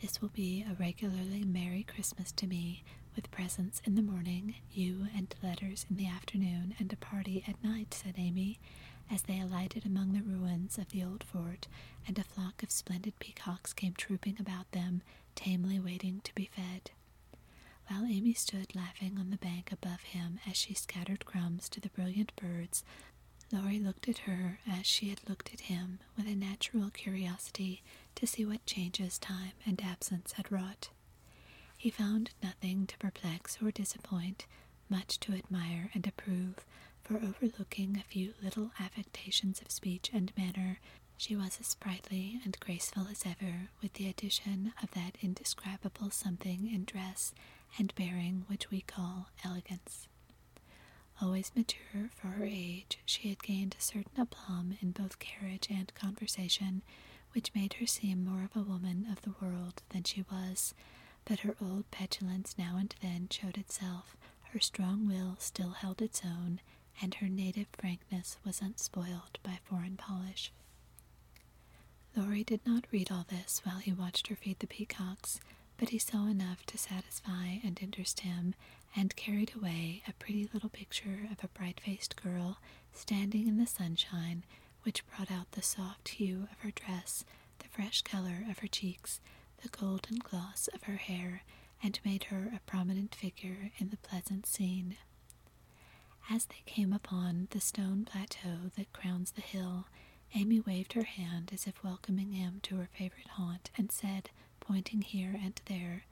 This 0.01 0.21
will 0.21 0.29
be 0.29 0.63
a 0.63 0.75
regularly 0.75 1.43
Merry 1.43 1.83
Christmas 1.83 2.31
to 2.33 2.47
me, 2.47 2.83
with 3.15 3.31
presents 3.31 3.81
in 3.85 3.95
the 3.95 4.01
morning, 4.01 4.55
you 4.71 5.07
and 5.15 5.33
letters 5.43 5.85
in 5.89 5.97
the 5.97 6.07
afternoon, 6.07 6.73
and 6.79 6.91
a 6.91 6.97
party 6.97 7.43
at 7.47 7.61
night, 7.63 7.93
said 7.93 8.15
Amy, 8.17 8.59
as 9.11 9.23
they 9.23 9.39
alighted 9.39 9.85
among 9.85 10.13
the 10.13 10.21
ruins 10.21 10.77
of 10.77 10.89
the 10.89 11.03
old 11.03 11.23
fort, 11.23 11.67
and 12.07 12.17
a 12.17 12.23
flock 12.23 12.63
of 12.63 12.71
splendid 12.71 13.17
peacocks 13.19 13.73
came 13.73 13.93
trooping 13.93 14.37
about 14.39 14.71
them, 14.71 15.01
tamely 15.35 15.79
waiting 15.79 16.21
to 16.23 16.33
be 16.35 16.45
fed. 16.45 16.91
While 17.87 18.05
Amy 18.05 18.33
stood 18.33 18.75
laughing 18.75 19.17
on 19.19 19.31
the 19.31 19.37
bank 19.37 19.71
above 19.71 20.01
him 20.01 20.39
as 20.47 20.55
she 20.55 20.73
scattered 20.73 21.25
crumbs 21.25 21.67
to 21.69 21.81
the 21.81 21.89
brilliant 21.89 22.35
birds, 22.35 22.83
Laurie 23.51 23.79
looked 23.79 24.07
at 24.07 24.19
her 24.19 24.59
as 24.69 24.85
she 24.85 25.09
had 25.09 25.27
looked 25.27 25.53
at 25.53 25.61
him 25.61 25.99
with 26.15 26.27
a 26.27 26.35
natural 26.35 26.89
curiosity 26.91 27.81
to 28.15 28.27
see 28.27 28.45
what 28.45 28.65
changes 28.65 29.17
time 29.17 29.53
and 29.65 29.81
absence 29.81 30.33
had 30.33 30.51
wrought. 30.51 30.89
He 31.77 31.89
found 31.89 32.31
nothing 32.43 32.87
to 32.87 32.97
perplex 32.97 33.57
or 33.61 33.71
disappoint, 33.71 34.45
much 34.89 35.19
to 35.21 35.33
admire 35.33 35.91
and 35.93 36.05
approve, 36.05 36.65
for 37.03 37.17
overlooking 37.17 37.97
a 37.97 38.03
few 38.03 38.33
little 38.41 38.71
affectations 38.79 39.61
of 39.61 39.71
speech 39.71 40.09
and 40.13 40.31
manner, 40.37 40.79
she 41.17 41.35
was 41.35 41.57
as 41.59 41.67
sprightly 41.67 42.39
and 42.45 42.59
graceful 42.59 43.07
as 43.09 43.23
ever, 43.25 43.69
with 43.81 43.93
the 43.93 44.07
addition 44.07 44.73
of 44.81 44.91
that 44.91 45.17
indescribable 45.21 46.09
something 46.11 46.69
in 46.73 46.85
dress 46.85 47.33
and 47.77 47.93
bearing 47.95 48.45
which 48.47 48.69
we 48.71 48.81
call 48.81 49.27
elegance. 49.43 50.07
Always 51.21 51.51
mature 51.55 52.09
for 52.15 52.27
her 52.27 52.45
age, 52.45 52.99
she 53.05 53.29
had 53.29 53.43
gained 53.43 53.75
a 53.77 53.81
certain 53.81 54.19
aplomb 54.21 54.77
in 54.81 54.91
both 54.91 55.19
carriage 55.19 55.67
and 55.69 55.93
conversation, 55.93 56.81
which 57.33 57.53
made 57.53 57.73
her 57.73 57.85
seem 57.85 58.23
more 58.25 58.43
of 58.43 58.55
a 58.55 58.63
woman 58.67 59.05
of 59.11 59.21
the 59.21 59.33
world 59.41 59.81
than 59.89 60.03
she 60.03 60.23
was, 60.31 60.73
but 61.25 61.39
her 61.41 61.55
old 61.61 61.89
petulance 61.91 62.55
now 62.57 62.75
and 62.77 62.95
then 63.01 63.27
showed 63.29 63.57
itself, 63.57 64.15
her 64.51 64.59
strong 64.59 65.07
will 65.07 65.35
still 65.39 65.71
held 65.71 66.01
its 66.01 66.21
own, 66.25 66.59
and 67.01 67.15
her 67.15 67.27
native 67.29 67.67
frankness 67.77 68.37
was 68.43 68.61
unspoiled 68.61 69.39
by 69.43 69.59
foreign 69.63 69.95
polish. 69.95 70.51
Laurie 72.15 72.43
did 72.43 72.65
not 72.65 72.85
read 72.91 73.11
all 73.11 73.25
this 73.29 73.61
while 73.63 73.77
he 73.79 73.93
watched 73.93 74.27
her 74.27 74.35
feed 74.35 74.59
the 74.59 74.67
peacocks, 74.67 75.39
but 75.77 75.89
he 75.89 75.99
saw 75.99 76.25
enough 76.27 76.65
to 76.65 76.77
satisfy 76.77 77.57
and 77.63 77.79
interest 77.81 78.21
him, 78.21 78.55
and 78.95 79.15
carried 79.15 79.55
away 79.55 80.01
a 80.07 80.13
pretty 80.13 80.49
little 80.53 80.69
picture 80.69 81.27
of 81.31 81.43
a 81.43 81.47
bright 81.49 81.79
faced 81.79 82.15
girl 82.21 82.57
standing 82.91 83.47
in 83.47 83.57
the 83.57 83.67
sunshine, 83.67 84.43
which 84.89 85.05
brought 85.05 85.29
out 85.29 85.51
the 85.51 85.61
soft 85.61 86.07
hue 86.09 86.47
of 86.51 86.57
her 86.61 86.71
dress, 86.71 87.23
the 87.59 87.67
fresh 87.67 88.01
color 88.01 88.43
of 88.49 88.57
her 88.57 88.67
cheeks, 88.67 89.21
the 89.61 89.69
golden 89.69 90.17
gloss 90.17 90.67
of 90.73 90.81
her 90.85 90.95
hair, 90.95 91.43
and 91.83 91.99
made 92.03 92.23
her 92.23 92.51
a 92.55 92.59
prominent 92.65 93.13
figure 93.13 93.69
in 93.77 93.91
the 93.91 93.97
pleasant 93.97 94.47
scene. 94.47 94.97
As 96.27 96.45
they 96.47 96.63
came 96.65 96.91
upon 96.91 97.49
the 97.51 97.59
stone 97.61 98.03
plateau 98.03 98.71
that 98.77 98.91
crowns 98.91 99.33
the 99.33 99.41
hill, 99.41 99.85
Amy 100.33 100.59
waved 100.59 100.93
her 100.93 101.03
hand 101.03 101.51
as 101.53 101.67
if 101.67 101.83
welcoming 101.83 102.31
him 102.31 102.59
to 102.63 102.77
her 102.77 102.89
favorite 102.91 103.27
haunt, 103.33 103.69
and 103.77 103.91
said, 103.91 104.31
pointing 104.59 105.03
here 105.03 105.39
and 105.43 105.61
there, 105.67 106.05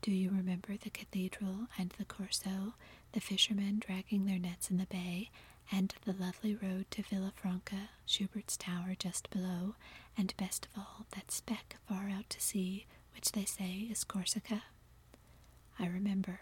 Do 0.00 0.10
you 0.10 0.30
remember 0.30 0.78
the 0.78 0.88
cathedral 0.88 1.66
and 1.78 1.90
the 1.98 2.06
Corso, 2.06 2.72
the 3.12 3.20
fishermen 3.20 3.80
dragging 3.86 4.24
their 4.24 4.38
nets 4.38 4.70
in 4.70 4.78
the 4.78 4.86
bay, 4.86 5.28
and 5.72 5.94
the 6.04 6.12
lovely 6.12 6.54
road 6.54 6.86
to 6.90 7.02
Villafranca, 7.02 7.88
Schubert's 8.06 8.56
tower 8.56 8.94
just 8.98 9.30
below, 9.30 9.74
and 10.16 10.36
best 10.36 10.66
of 10.66 10.78
all, 10.78 11.06
that 11.14 11.30
speck 11.30 11.76
far 11.88 12.08
out 12.08 12.28
to 12.30 12.40
sea, 12.40 12.86
which 13.14 13.32
they 13.32 13.44
say 13.44 13.88
is 13.90 14.04
Corsica? 14.04 14.62
I 15.78 15.86
remember. 15.86 16.40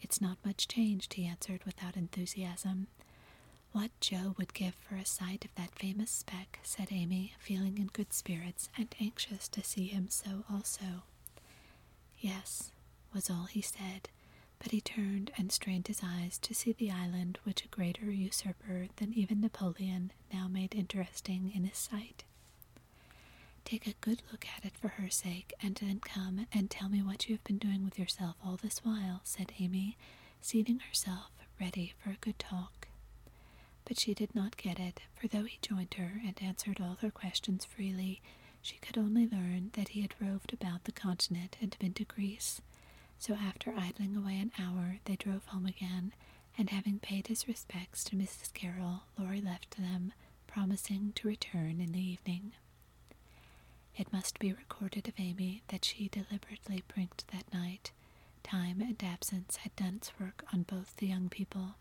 It's 0.00 0.20
not 0.20 0.38
much 0.44 0.68
changed, 0.68 1.14
he 1.14 1.26
answered 1.26 1.64
without 1.64 1.96
enthusiasm. 1.96 2.86
What 3.72 3.90
Jo 4.00 4.34
would 4.38 4.54
give 4.54 4.74
for 4.74 4.94
a 4.96 5.04
sight 5.04 5.44
of 5.44 5.54
that 5.56 5.74
famous 5.74 6.10
speck, 6.10 6.60
said 6.62 6.88
Amy, 6.90 7.34
feeling 7.38 7.78
in 7.78 7.88
good 7.88 8.12
spirits 8.12 8.68
and 8.76 8.94
anxious 9.00 9.48
to 9.48 9.62
see 9.64 9.86
him 9.88 10.08
so 10.08 10.44
also. 10.50 11.02
Yes, 12.18 12.70
was 13.12 13.28
all 13.30 13.44
he 13.44 13.60
said, 13.62 14.08
but 14.58 14.72
he 14.72 14.80
turned 14.80 15.30
and 15.36 15.52
strained 15.52 15.86
his 15.88 16.00
eyes 16.04 16.38
to 16.38 16.54
see 16.54 16.72
the 16.72 16.90
island 16.90 17.38
which 17.44 17.64
a 17.64 17.68
greater 17.68 18.10
usurper 18.10 18.88
than 18.96 19.12
even 19.14 19.40
Napoleon 19.40 20.12
now 20.32 20.48
made 20.48 20.74
interesting 20.74 21.52
in 21.54 21.64
his 21.64 21.78
sight. 21.78 22.24
Take 23.64 23.86
a 23.86 23.94
good 24.00 24.22
look 24.32 24.46
at 24.56 24.64
it 24.64 24.76
for 24.78 24.88
her 24.88 25.10
sake, 25.10 25.52
and 25.62 25.74
then 25.76 26.00
come 26.00 26.46
and 26.52 26.70
tell 26.70 26.88
me 26.88 27.02
what 27.02 27.28
you 27.28 27.34
have 27.34 27.44
been 27.44 27.58
doing 27.58 27.84
with 27.84 27.98
yourself 27.98 28.36
all 28.44 28.56
this 28.56 28.78
while, 28.84 29.20
said 29.24 29.52
Amy, 29.58 29.96
seating 30.40 30.78
herself 30.80 31.30
ready 31.60 31.94
for 32.02 32.10
a 32.10 32.16
good 32.20 32.38
talk. 32.38 32.88
But 33.84 33.98
she 33.98 34.14
did 34.14 34.34
not 34.34 34.56
get 34.56 34.78
it, 34.78 35.00
for 35.14 35.28
though 35.28 35.44
he 35.44 35.58
joined 35.62 35.94
her 35.94 36.20
and 36.26 36.40
answered 36.42 36.78
all 36.80 36.96
her 37.00 37.10
questions 37.10 37.64
freely, 37.64 38.20
she 38.62 38.76
could 38.78 38.98
only 38.98 39.26
learn 39.26 39.70
that 39.74 39.88
he 39.88 40.02
had 40.02 40.14
roved 40.20 40.52
about 40.52 40.84
the 40.84 40.92
continent 40.92 41.56
and 41.60 41.76
been 41.78 41.94
to 41.94 42.04
Greece. 42.04 42.60
So 43.18 43.34
after 43.34 43.74
idling 43.76 44.16
away 44.16 44.38
an 44.38 44.52
hour, 44.58 44.98
they 45.04 45.16
drove 45.16 45.46
home 45.46 45.66
again, 45.66 46.12
and 46.56 46.70
having 46.70 46.98
paid 46.98 47.26
his 47.26 47.46
respects 47.48 48.02
to 48.04 48.16
Mrs. 48.16 48.52
Carroll, 48.52 49.02
Laurie 49.18 49.40
left 49.40 49.76
them, 49.76 50.12
promising 50.46 51.12
to 51.16 51.28
return 51.28 51.80
in 51.80 51.92
the 51.92 52.00
evening. 52.00 52.52
It 53.96 54.12
must 54.12 54.38
be 54.38 54.52
recorded 54.52 55.08
of 55.08 55.14
Amy 55.18 55.62
that 55.68 55.84
she 55.84 56.08
deliberately 56.08 56.82
prinked 56.88 57.26
that 57.32 57.52
night. 57.52 57.90
Time 58.42 58.80
and 58.80 59.02
absence 59.02 59.56
had 59.56 59.74
done 59.76 59.96
its 59.96 60.12
work 60.18 60.44
on 60.52 60.62
both 60.62 60.96
the 60.96 61.06
young 61.08 61.28
people. 61.28 61.74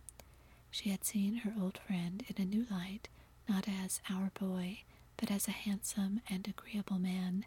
She 0.72 0.90
had 0.90 1.06
seen 1.06 1.38
her 1.38 1.54
old 1.60 1.78
friend 1.78 2.24
in 2.28 2.42
a 2.42 2.46
new 2.46 2.66
light, 2.70 3.08
not 3.48 3.68
as 3.68 4.02
our 4.10 4.32
boy, 4.40 4.80
but 5.18 5.32
as 5.32 5.48
a 5.48 5.52
handsome 5.52 6.22
and 6.30 6.48
agreeable 6.48 7.00
man, 7.00 7.46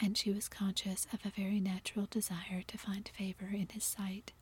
and 0.00 0.16
she 0.16 0.30
was 0.30 0.48
conscious 0.48 1.06
of 1.12 1.20
a 1.24 1.30
very 1.30 1.60
natural 1.60 2.06
desire 2.10 2.62
to 2.66 2.78
find 2.78 3.08
favor 3.08 3.46
in 3.52 3.68
his 3.72 3.84
sight. 3.84 4.32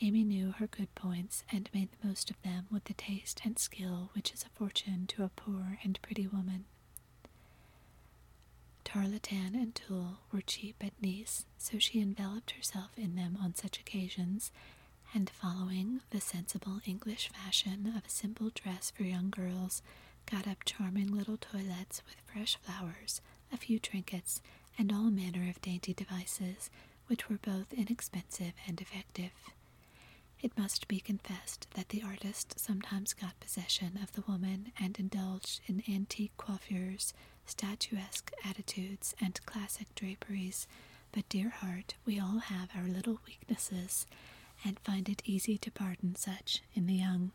Amy 0.00 0.24
knew 0.24 0.52
her 0.52 0.66
good 0.66 0.92
points 0.94 1.44
and 1.52 1.68
made 1.72 1.88
the 1.92 2.06
most 2.06 2.30
of 2.30 2.40
them 2.42 2.66
with 2.70 2.84
the 2.84 2.94
taste 2.94 3.42
and 3.44 3.58
skill 3.58 4.10
which 4.14 4.32
is 4.32 4.42
a 4.44 4.58
fortune 4.58 5.06
to 5.06 5.22
a 5.24 5.28
poor 5.28 5.78
and 5.84 6.00
pretty 6.02 6.26
woman. 6.26 6.64
Tarlatan 8.84 9.54
and 9.54 9.74
tulle 9.74 10.18
were 10.32 10.40
cheap 10.42 10.76
at 10.84 10.92
Nice, 11.00 11.46
so 11.56 11.78
she 11.78 12.00
enveloped 12.00 12.52
herself 12.52 12.90
in 12.96 13.14
them 13.16 13.38
on 13.40 13.54
such 13.54 13.78
occasions, 13.78 14.50
and 15.14 15.30
following 15.30 16.00
the 16.10 16.20
sensible 16.20 16.80
English 16.86 17.28
fashion 17.28 17.92
of 17.96 18.04
a 18.04 18.10
simple 18.10 18.50
dress 18.54 18.90
for 18.90 19.04
young 19.04 19.30
girls, 19.30 19.82
got 20.30 20.46
up 20.48 20.64
charming 20.64 21.06
little 21.14 21.36
toilettes 21.36 22.02
with 22.06 22.16
fresh 22.32 22.56
flowers, 22.56 23.20
a 23.52 23.56
few 23.56 23.78
trinkets, 23.78 24.40
and 24.78 24.92
all 24.92 25.10
manner 25.10 25.48
of 25.48 25.60
dainty 25.60 25.92
devices, 25.94 26.70
which 27.06 27.28
were 27.28 27.38
both 27.38 27.72
inexpensive 27.72 28.52
and 28.66 28.80
effective. 28.80 29.32
It 30.40 30.56
must 30.58 30.88
be 30.88 30.98
confessed 30.98 31.68
that 31.74 31.90
the 31.90 32.02
artist 32.02 32.58
sometimes 32.58 33.12
got 33.12 33.38
possession 33.40 33.98
of 34.02 34.12
the 34.12 34.22
woman 34.26 34.72
and 34.80 34.98
indulged 34.98 35.60
in 35.66 35.82
antique 35.88 36.36
coiffures, 36.36 37.12
statuesque 37.46 38.32
attitudes, 38.44 39.14
and 39.20 39.44
classic 39.46 39.94
draperies, 39.94 40.66
but, 41.12 41.28
dear 41.28 41.50
heart, 41.50 41.94
we 42.06 42.18
all 42.18 42.38
have 42.38 42.70
our 42.74 42.88
little 42.88 43.20
weaknesses, 43.26 44.06
and 44.64 44.78
find 44.80 45.08
it 45.08 45.22
easy 45.24 45.58
to 45.58 45.70
pardon 45.70 46.14
such 46.16 46.62
in 46.74 46.86
the 46.86 46.94
young, 46.94 47.32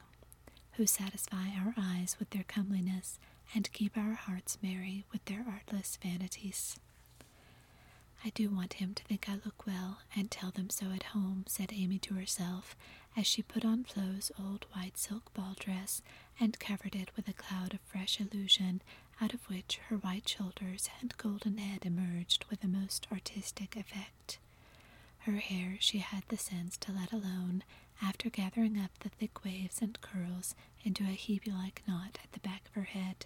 who 0.73 0.85
satisfy 0.85 1.49
our 1.57 1.73
eyes 1.77 2.17
with 2.19 2.29
their 2.31 2.43
comeliness 2.47 3.19
and 3.55 3.71
keep 3.71 3.97
our 3.97 4.13
hearts 4.13 4.57
merry 4.61 5.05
with 5.11 5.23
their 5.25 5.45
artless 5.47 5.97
vanities. 6.01 6.79
I 8.25 8.29
do 8.31 8.49
want 8.49 8.73
him 8.73 8.93
to 8.95 9.03
think 9.03 9.29
I 9.29 9.33
look 9.45 9.65
well 9.65 9.99
and 10.15 10.29
tell 10.29 10.51
them 10.51 10.69
so 10.69 10.87
at 10.91 11.03
home, 11.03 11.45
said 11.47 11.71
Amy 11.73 11.99
to 11.99 12.15
herself, 12.15 12.75
as 13.15 13.25
she 13.27 13.41
put 13.41 13.63
on 13.63 13.83
Flo's 13.83 14.31
old 14.39 14.65
white 14.73 14.97
silk 14.97 15.33
ball 15.33 15.55
dress 15.59 16.01
and 16.39 16.59
covered 16.59 16.95
it 16.95 17.09
with 17.15 17.27
a 17.27 17.33
cloud 17.33 17.73
of 17.73 17.79
fresh 17.81 18.19
illusion, 18.19 18.81
out 19.21 19.33
of 19.33 19.47
which 19.49 19.79
her 19.89 19.97
white 19.97 20.27
shoulders 20.27 20.89
and 21.01 21.17
golden 21.17 21.57
head 21.57 21.85
emerged 21.85 22.45
with 22.49 22.63
a 22.63 22.67
most 22.67 23.07
artistic 23.11 23.75
effect. 23.75 24.39
Her 25.19 25.37
hair 25.37 25.77
she 25.79 25.99
had 25.99 26.23
the 26.27 26.37
sense 26.37 26.77
to 26.77 26.91
let 26.91 27.11
alone, 27.11 27.63
after 28.01 28.29
gathering 28.29 28.79
up 28.79 28.91
the 28.99 29.09
thick 29.09 29.43
waves 29.43 29.81
and 29.81 29.99
curls 30.01 30.55
into 30.83 31.03
a 31.03 31.15
Hebe 31.17 31.47
like 31.53 31.81
knot 31.87 32.19
at 32.23 32.31
the 32.33 32.39
back 32.39 32.63
of 32.67 32.73
her 32.75 32.83
head. 32.83 33.25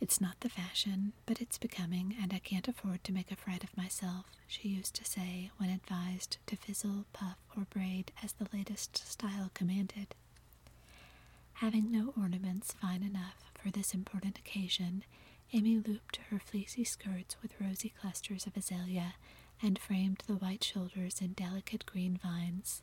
It's 0.00 0.20
not 0.20 0.40
the 0.40 0.48
fashion, 0.48 1.12
but 1.26 1.40
it's 1.42 1.58
becoming, 1.58 2.16
and 2.20 2.32
I 2.32 2.38
can't 2.38 2.66
afford 2.68 3.04
to 3.04 3.12
make 3.12 3.30
a 3.30 3.36
fright 3.36 3.62
of 3.62 3.76
myself, 3.76 4.24
she 4.48 4.68
used 4.68 4.94
to 4.94 5.04
say 5.04 5.50
when 5.58 5.68
advised 5.70 6.38
to 6.46 6.56
fizzle, 6.56 7.04
puff, 7.12 7.36
or 7.56 7.66
braid 7.70 8.10
as 8.22 8.32
the 8.32 8.48
latest 8.52 8.96
style 9.06 9.50
commanded. 9.54 10.14
Having 11.54 11.92
no 11.92 12.14
ornaments 12.18 12.72
fine 12.72 13.02
enough 13.02 13.36
for 13.54 13.70
this 13.70 13.92
important 13.92 14.38
occasion, 14.38 15.04
Amy 15.52 15.76
looped 15.76 16.16
her 16.30 16.38
fleecy 16.38 16.84
skirts 16.84 17.36
with 17.42 17.60
rosy 17.60 17.90
clusters 18.00 18.46
of 18.46 18.56
azalea 18.56 19.14
and 19.62 19.78
framed 19.78 20.22
the 20.26 20.36
white 20.36 20.64
shoulders 20.64 21.20
in 21.20 21.32
delicate 21.34 21.84
green 21.84 22.16
vines. 22.22 22.82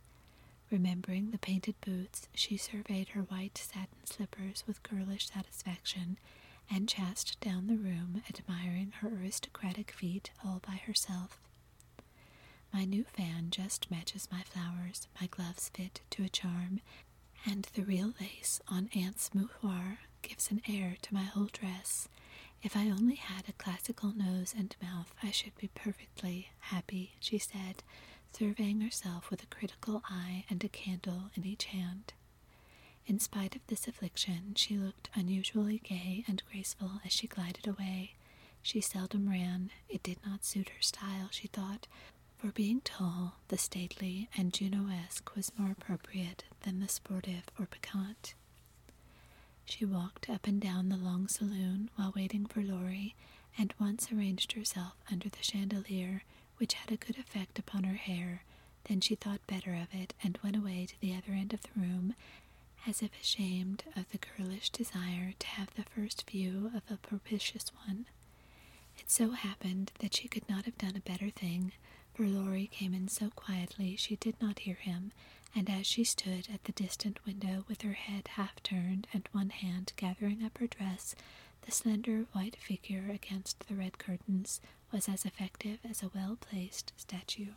Remembering 0.69 1.31
the 1.31 1.37
painted 1.37 1.75
boots, 1.81 2.27
she 2.33 2.57
surveyed 2.57 3.09
her 3.09 3.21
white 3.21 3.57
satin 3.57 4.05
slippers 4.05 4.63
with 4.67 4.83
girlish 4.83 5.29
satisfaction 5.29 6.17
and 6.69 6.87
chanced 6.89 7.39
down 7.39 7.67
the 7.67 7.77
room, 7.77 8.21
admiring 8.29 8.91
her 8.99 9.09
aristocratic 9.09 9.91
feet 9.91 10.31
all 10.45 10.59
by 10.65 10.75
herself. 10.75 11.39
My 12.73 12.83
new 12.85 13.03
fan 13.05 13.47
just 13.49 13.89
matches 13.89 14.27
my 14.31 14.41
flowers, 14.41 15.07
my 15.19 15.27
gloves 15.27 15.69
fit 15.69 16.01
to 16.11 16.23
a 16.23 16.29
charm, 16.29 16.81
and 17.45 17.67
the 17.73 17.83
real 17.83 18.13
lace 18.19 18.59
on 18.67 18.89
Aunt's 18.95 19.29
mouchoir 19.33 19.99
gives 20.21 20.51
an 20.51 20.61
air 20.67 20.97
to 21.01 21.13
my 21.13 21.23
whole 21.23 21.49
dress. 21.51 22.09
If 22.61 22.75
I 22.75 22.89
only 22.89 23.15
had 23.15 23.47
a 23.47 23.53
classical 23.53 24.11
nose 24.13 24.53
and 24.57 24.75
mouth, 24.81 25.13
I 25.23 25.31
should 25.31 25.55
be 25.55 25.69
perfectly 25.69 26.49
happy, 26.59 27.15
she 27.19 27.37
said, 27.37 27.83
surveying 28.33 28.81
herself 28.81 29.29
with 29.29 29.43
a 29.43 29.47
critical 29.47 30.03
eye 30.09 30.45
and 30.49 30.63
a 30.63 30.69
candle 30.69 31.29
in 31.35 31.45
each 31.45 31.65
hand. 31.65 32.13
In 33.07 33.19
spite 33.19 33.55
of 33.55 33.65
this 33.67 33.87
affliction, 33.87 34.53
she 34.55 34.77
looked 34.77 35.09
unusually 35.15 35.79
gay 35.79 36.23
and 36.27 36.43
graceful 36.51 37.01
as 37.05 37.11
she 37.13 37.25
glided 37.27 37.65
away. 37.67 38.15
She 38.61 38.81
seldom 38.81 39.29
ran. 39.29 39.71
It 39.89 40.03
did 40.03 40.17
not 40.25 40.43
suit 40.43 40.69
her 40.69 40.81
style, 40.81 41.29
she 41.31 41.47
thought, 41.47 41.87
for 42.37 42.51
being 42.51 42.81
tall, 42.81 43.35
the 43.47 43.57
stately 43.57 44.29
and 44.37 44.53
Juno-esque 44.53 45.35
was 45.35 45.51
more 45.57 45.71
appropriate 45.71 46.43
than 46.61 46.79
the 46.79 46.87
sportive 46.87 47.43
or 47.57 47.65
piquant. 47.65 48.35
She 49.65 49.85
walked 49.85 50.29
up 50.29 50.45
and 50.47 50.61
down 50.61 50.89
the 50.89 50.97
long 50.97 51.27
saloon 51.27 51.89
while 51.95 52.13
waiting 52.15 52.45
for 52.45 52.61
Laurie, 52.61 53.15
and 53.57 53.73
once 53.79 54.11
arranged 54.11 54.51
herself 54.53 54.95
under 55.11 55.29
the 55.29 55.41
chandelier, 55.43 56.23
which 56.57 56.73
had 56.73 56.91
a 56.91 56.97
good 56.97 57.17
effect 57.17 57.57
upon 57.57 57.83
her 57.85 57.95
hair. 57.95 58.43
Then 58.85 59.01
she 59.01 59.15
thought 59.15 59.45
better 59.47 59.73
of 59.73 59.87
it 59.93 60.13
and 60.23 60.37
went 60.43 60.55
away 60.55 60.85
to 60.85 60.99
the 61.01 61.13
other 61.15 61.31
end 61.33 61.53
of 61.53 61.61
the 61.63 61.79
room, 61.79 62.15
as 62.87 63.01
if 63.01 63.11
ashamed 63.19 63.83
of 63.95 64.09
the 64.11 64.19
girlish 64.19 64.69
desire 64.69 65.33
to 65.39 65.47
have 65.47 65.73
the 65.75 65.83
first 65.83 66.29
view 66.29 66.71
of 66.75 66.83
a 66.89 66.97
propitious 66.97 67.71
one. 67.85 68.05
It 68.97 69.09
so 69.11 69.31
happened 69.31 69.91
that 69.99 70.15
she 70.15 70.27
could 70.27 70.47
not 70.49 70.65
have 70.65 70.77
done 70.77 70.95
a 70.95 71.01
better 71.11 71.29
thing, 71.29 71.73
for 72.13 72.25
Laurie 72.25 72.67
came 72.67 72.93
in 72.93 73.07
so 73.07 73.29
quietly 73.29 73.95
she 73.95 74.15
did 74.15 74.41
not 74.41 74.59
hear 74.59 74.75
him, 74.75 75.11
and 75.55 75.69
as 75.69 75.85
she 75.85 76.03
stood 76.03 76.47
at 76.53 76.63
the 76.63 76.71
distant 76.71 77.23
window 77.25 77.65
with 77.67 77.81
her 77.81 77.93
head 77.93 78.29
half 78.29 78.61
turned 78.63 79.07
and 79.13 79.27
one 79.31 79.49
hand 79.49 79.93
gathering 79.95 80.43
up 80.43 80.57
her 80.57 80.67
dress, 80.67 81.15
the 81.61 81.71
slender 81.71 82.25
white 82.31 82.55
figure 82.55 83.09
against 83.09 83.67
the 83.67 83.75
red 83.75 83.97
curtains 83.97 84.61
was 84.91 85.09
as 85.09 85.25
effective 85.25 85.79
as 85.87 86.01
a 86.01 86.09
well 86.13 86.37
placed 86.39 86.93
statue. 86.97 87.51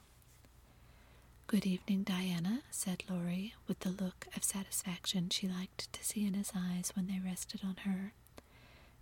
Good 1.50 1.66
evening, 1.66 2.04
Diana, 2.04 2.62
said 2.70 3.02
Laurie, 3.10 3.54
with 3.66 3.80
the 3.80 3.88
look 3.90 4.28
of 4.36 4.44
satisfaction 4.44 5.30
she 5.30 5.48
liked 5.48 5.92
to 5.92 6.04
see 6.04 6.24
in 6.24 6.34
his 6.34 6.52
eyes 6.54 6.92
when 6.94 7.08
they 7.08 7.18
rested 7.18 7.62
on 7.64 7.74
her. 7.84 8.12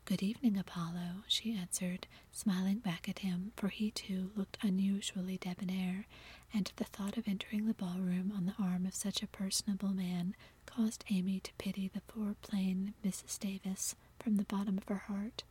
Good 0.06 0.22
evening, 0.22 0.56
Apollo, 0.56 1.24
she 1.26 1.52
answered, 1.54 2.06
smiling 2.32 2.78
back 2.78 3.06
at 3.06 3.18
him, 3.18 3.52
for 3.56 3.68
he 3.68 3.90
too 3.90 4.30
looked 4.34 4.56
unusually 4.62 5.36
debonair, 5.36 6.06
and 6.54 6.72
the 6.76 6.84
thought 6.84 7.18
of 7.18 7.28
entering 7.28 7.66
the 7.66 7.74
ballroom 7.74 8.32
on 8.34 8.46
the 8.46 8.54
arm 8.58 8.86
of 8.86 8.94
such 8.94 9.22
a 9.22 9.26
personable 9.26 9.90
man 9.90 10.34
caused 10.64 11.04
Amy 11.10 11.40
to 11.40 11.52
pity 11.58 11.90
the 11.92 12.00
poor 12.00 12.34
plain 12.40 12.94
Mrs. 13.04 13.38
Davis 13.38 13.94
from 14.18 14.36
the 14.36 14.44
bottom 14.44 14.78
of 14.78 14.88
her 14.88 15.02
heart. 15.06 15.42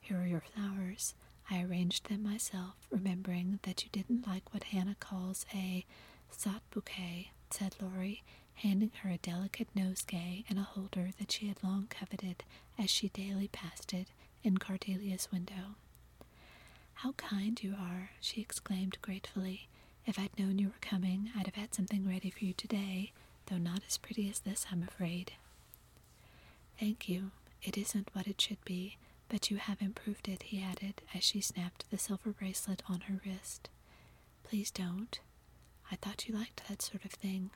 Here 0.00 0.18
are 0.20 0.26
your 0.26 0.42
flowers. 0.42 1.14
I 1.50 1.62
arranged 1.62 2.08
them 2.08 2.22
myself, 2.22 2.74
remembering 2.90 3.58
that 3.62 3.82
you 3.82 3.88
didn't 3.90 4.26
like 4.26 4.52
what 4.52 4.64
Hannah 4.64 4.96
calls 5.00 5.46
a 5.54 5.84
sot 6.30 6.62
bouquet, 6.70 7.32
said 7.50 7.74
Laurie, 7.80 8.22
handing 8.54 8.90
her 9.02 9.10
a 9.10 9.18
delicate 9.18 9.68
nosegay 9.74 10.44
and 10.48 10.58
a 10.58 10.62
holder 10.62 11.10
that 11.18 11.32
she 11.32 11.48
had 11.48 11.62
long 11.62 11.86
coveted 11.88 12.44
as 12.78 12.90
she 12.90 13.08
daily 13.08 13.48
passed 13.48 13.94
it 13.94 14.08
in 14.42 14.58
Cardiglia's 14.58 15.30
window. 15.32 15.76
How 16.94 17.12
kind 17.12 17.62
you 17.62 17.74
are, 17.78 18.10
she 18.20 18.40
exclaimed 18.40 18.98
gratefully. 19.02 19.68
If 20.06 20.18
I'd 20.18 20.36
known 20.38 20.58
you 20.58 20.68
were 20.68 20.74
coming, 20.80 21.30
I'd 21.36 21.46
have 21.46 21.54
had 21.54 21.74
something 21.74 22.06
ready 22.08 22.30
for 22.30 22.44
you 22.44 22.52
today, 22.54 23.12
though 23.46 23.58
not 23.58 23.82
as 23.86 23.98
pretty 23.98 24.28
as 24.28 24.40
this, 24.40 24.66
I'm 24.72 24.82
afraid. 24.82 25.32
Thank 26.78 27.08
you. 27.08 27.30
It 27.62 27.76
isn't 27.76 28.10
what 28.12 28.26
it 28.26 28.40
should 28.40 28.64
be, 28.64 28.96
but 29.28 29.50
you 29.50 29.56
have 29.58 29.80
improved 29.82 30.28
it, 30.28 30.44
he 30.44 30.62
added 30.62 31.02
as 31.14 31.22
she 31.24 31.40
snapped 31.40 31.84
the 31.90 31.98
silver 31.98 32.30
bracelet 32.32 32.82
on 32.88 33.00
her 33.02 33.20
wrist. 33.24 33.68
Please 34.44 34.70
don't. 34.70 35.20
I 35.90 35.96
thought 35.96 36.26
you 36.28 36.34
liked 36.34 36.66
that 36.68 36.82
sort 36.82 37.04
of 37.04 37.10
thing. 37.12 37.50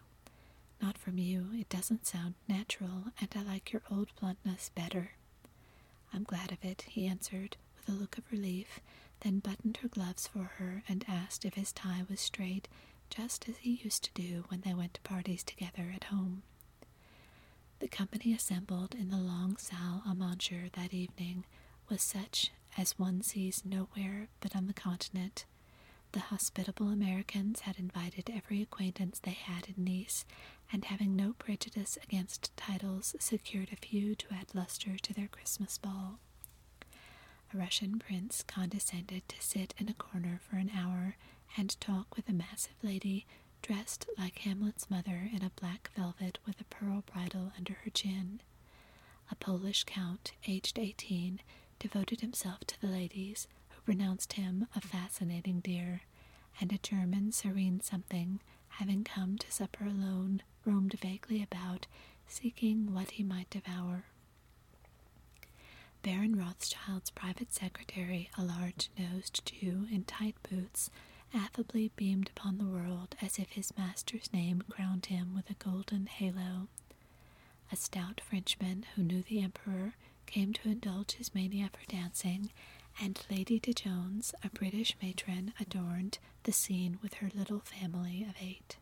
Not 0.81 0.99
from 0.99 1.19
you. 1.19 1.49
It 1.55 1.69
doesn't 1.69 2.07
sound 2.07 2.35
natural, 2.49 3.05
and 3.21 3.29
I 3.35 3.43
like 3.43 3.73
your 3.73 3.83
old 3.91 4.09
bluntness 4.21 4.71
better. 4.75 5.13
I'm 6.13 6.25
glad 6.25 6.53
of 6.53 6.65
it, 6.65 6.83
he 6.89 7.07
answered, 7.07 7.57
with 7.77 7.89
a 7.89 7.99
look 7.99 8.19
of 8.19 8.31
relief, 8.31 8.81
then 9.21 9.39
buttoned 9.39 9.79
her 9.79 9.89
gloves 9.89 10.27
for 10.27 10.45
her 10.59 10.83
and 10.89 11.05
asked 11.09 11.45
if 11.45 11.55
his 11.55 11.73
tie 11.73 12.05
was 12.09 12.21
straight, 12.21 12.69
just 13.11 13.49
as 13.49 13.59
he 13.59 13.81
used 13.83 14.05
to 14.05 14.11
do 14.15 14.45
when 14.49 14.63
they 14.63 14.75
went 14.75 14.95
to 14.95 15.01
parties 15.03 15.43
together 15.43 15.93
at 15.95 16.05
home. 16.05 16.43
The 17.79 17.89
company 17.89 18.33
assembled 18.33 18.95
in 18.95 19.11
the 19.11 19.17
long 19.19 19.57
salle 19.57 20.03
à 20.07 20.17
manger 20.17 20.69
that 20.75 20.95
evening 20.95 21.45
was 21.89 22.03
such 22.03 22.51
as 22.77 22.99
one 22.99 23.23
sees 23.23 23.63
nowhere 23.65 24.29
but 24.41 24.57
on 24.57 24.67
the 24.67 24.73
continent, 24.73 25.45
the 26.13 26.21
hospitable 26.21 26.89
Americans 26.89 27.61
had 27.61 27.79
invited 27.79 28.31
every 28.35 28.61
acquaintance 28.61 29.19
they 29.19 29.33
had 29.33 29.69
in 29.69 29.85
Nice, 29.85 30.25
and 30.73 30.85
having 30.85 31.17
no 31.17 31.35
prejudice 31.39 31.97
against 32.03 32.55
titles, 32.57 33.15
secured 33.19 33.71
a 33.73 33.77
few 33.77 34.15
to 34.15 34.27
add 34.33 34.55
luster 34.55 34.97
to 34.99 35.15
their 35.15 35.29
Christmas 35.29 35.79
ball. 35.79 36.19
A 37.53 37.57
Russian 37.57 37.99
prince 37.99 38.43
condescended 38.47 39.29
to 39.29 39.37
sit 39.41 39.75
in 39.79 39.89
a 39.89 39.95
corner 39.95 40.41
for 40.49 40.57
an 40.57 40.71
hour 40.77 41.17
and 41.57 41.79
talk 41.81 42.17
with 42.17 42.29
a 42.29 42.33
massive 42.33 42.77
lady 42.83 43.27
dressed 43.61 44.07
like 44.19 44.39
Hamlet's 44.41 44.91
mother 44.91 45.29
in 45.33 45.43
a 45.43 45.53
black 45.61 45.91
velvet 45.97 46.39
with 46.47 46.61
a 46.61 46.65
pearl 46.65 47.05
bridle 47.13 47.53
under 47.57 47.75
her 47.85 47.91
chin. 47.91 48.41
A 49.31 49.35
Polish 49.35 49.85
count, 49.85 50.33
aged 50.47 50.79
eighteen, 50.79 51.41
devoted 51.83 52.21
himself 52.21 52.61
to 52.61 52.81
the 52.81 52.87
ladies, 52.87 53.49
who 53.71 53.81
pronounced 53.83 54.35
him 54.35 54.69
a 54.77 54.81
fascinating 54.81 55.59
dear, 55.59 56.03
and 56.61 56.73
a 56.73 56.79
German 56.79 57.33
serene 57.33 57.81
something, 57.81 58.39
having 58.69 59.03
come 59.03 59.37
to 59.37 59.51
supper 59.51 59.85
alone, 59.85 60.43
roamed 60.65 60.95
vaguely 61.01 61.43
about, 61.43 61.89
seeking 62.29 62.95
what 62.95 63.11
he 63.13 63.25
might 63.25 63.51
devour. 63.51 64.05
Baron 66.03 66.37
Rothschild's 66.37 67.11
private 67.11 67.53
secretary, 67.53 68.31
a 68.39 68.45
large 68.45 68.89
nosed 68.97 69.45
Jew 69.45 69.89
in 69.91 70.05
tight 70.05 70.37
boots, 70.49 70.89
affably 71.35 71.91
beamed 71.97 72.31
upon 72.37 72.59
the 72.59 72.65
world 72.67 73.17
as 73.21 73.39
if 73.41 73.51
his 73.51 73.77
master's 73.77 74.33
name 74.33 74.63
crowned 74.69 75.07
him 75.07 75.35
with 75.35 75.51
a 75.51 75.55
golden 75.55 76.07
halo. 76.07 76.69
A 77.73 77.77
stout 77.77 78.21
Frenchman 78.21 78.85
who 78.95 79.03
knew 79.03 79.23
the 79.23 79.41
Emperor 79.43 79.95
came 80.33 80.53
to 80.55 80.71
indulge 80.71 81.13
his 81.13 81.35
mania 81.35 81.69
for 81.73 81.85
dancing, 81.93 82.51
and 83.01 83.21
Lady 83.31 83.59
de 83.59 83.75
Jones, 83.75 84.35
a 84.43 84.49
British 84.49 84.97
matron, 85.03 85.53
adorned 85.61 86.19
the 86.45 86.53
scene 86.53 86.99
with 87.03 87.15
her 87.15 87.29
little 87.35 87.61
family 87.61 88.25
of 88.29 88.35
eight. 88.41 88.77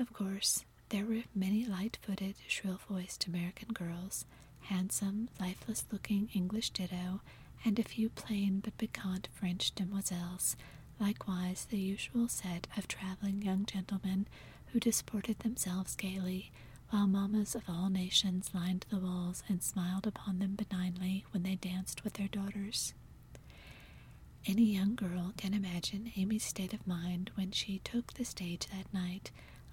Of 0.00 0.12
course, 0.12 0.64
there 0.88 1.04
were 1.06 1.22
many 1.34 1.64
light 1.64 1.98
footed, 2.02 2.34
shrill 2.48 2.80
voiced 2.88 3.26
American 3.26 3.68
girls, 3.68 4.24
handsome, 4.62 5.28
lifeless 5.38 5.84
looking 5.92 6.28
English 6.34 6.70
ditto, 6.70 7.20
and 7.64 7.78
a 7.78 7.84
few 7.84 8.08
plain 8.08 8.58
but 8.60 8.76
piquant 8.78 9.28
French 9.32 9.74
demoiselles, 9.76 10.56
likewise 10.98 11.66
the 11.70 11.78
usual 11.78 12.26
set 12.28 12.66
of 12.76 12.88
traveling 12.88 13.42
young 13.42 13.64
gentlemen 13.64 14.26
who 14.72 14.80
disported 14.80 15.38
themselves 15.40 15.94
gaily 15.94 16.50
while 16.90 17.06
mammas 17.06 17.54
of 17.54 17.62
all 17.68 17.88
nations 17.90 18.50
lined 18.54 18.86
the 18.90 18.98
walls 18.98 19.42
and 19.48 19.62
smiled 19.62 20.06
upon 20.06 20.38
them 20.38 20.54
benignly 20.56 21.24
when 21.32 21.42
they 21.42 21.56
danced 21.56 22.04
with 22.04 22.14
their 22.14 22.28
daughters. 22.28 22.94
Any 24.46 24.64
young 24.64 24.94
girl 24.94 25.32
can 25.36 25.52
imagine 25.54 26.12
Amy's 26.16 26.44
state 26.44 26.72
of 26.72 26.86
mind 26.86 27.30
when 27.34 27.50
she 27.50 27.80
took 27.80 28.14
the 28.14 28.24
stage 28.24 28.66
that 28.68 28.92
night, 28.94 29.30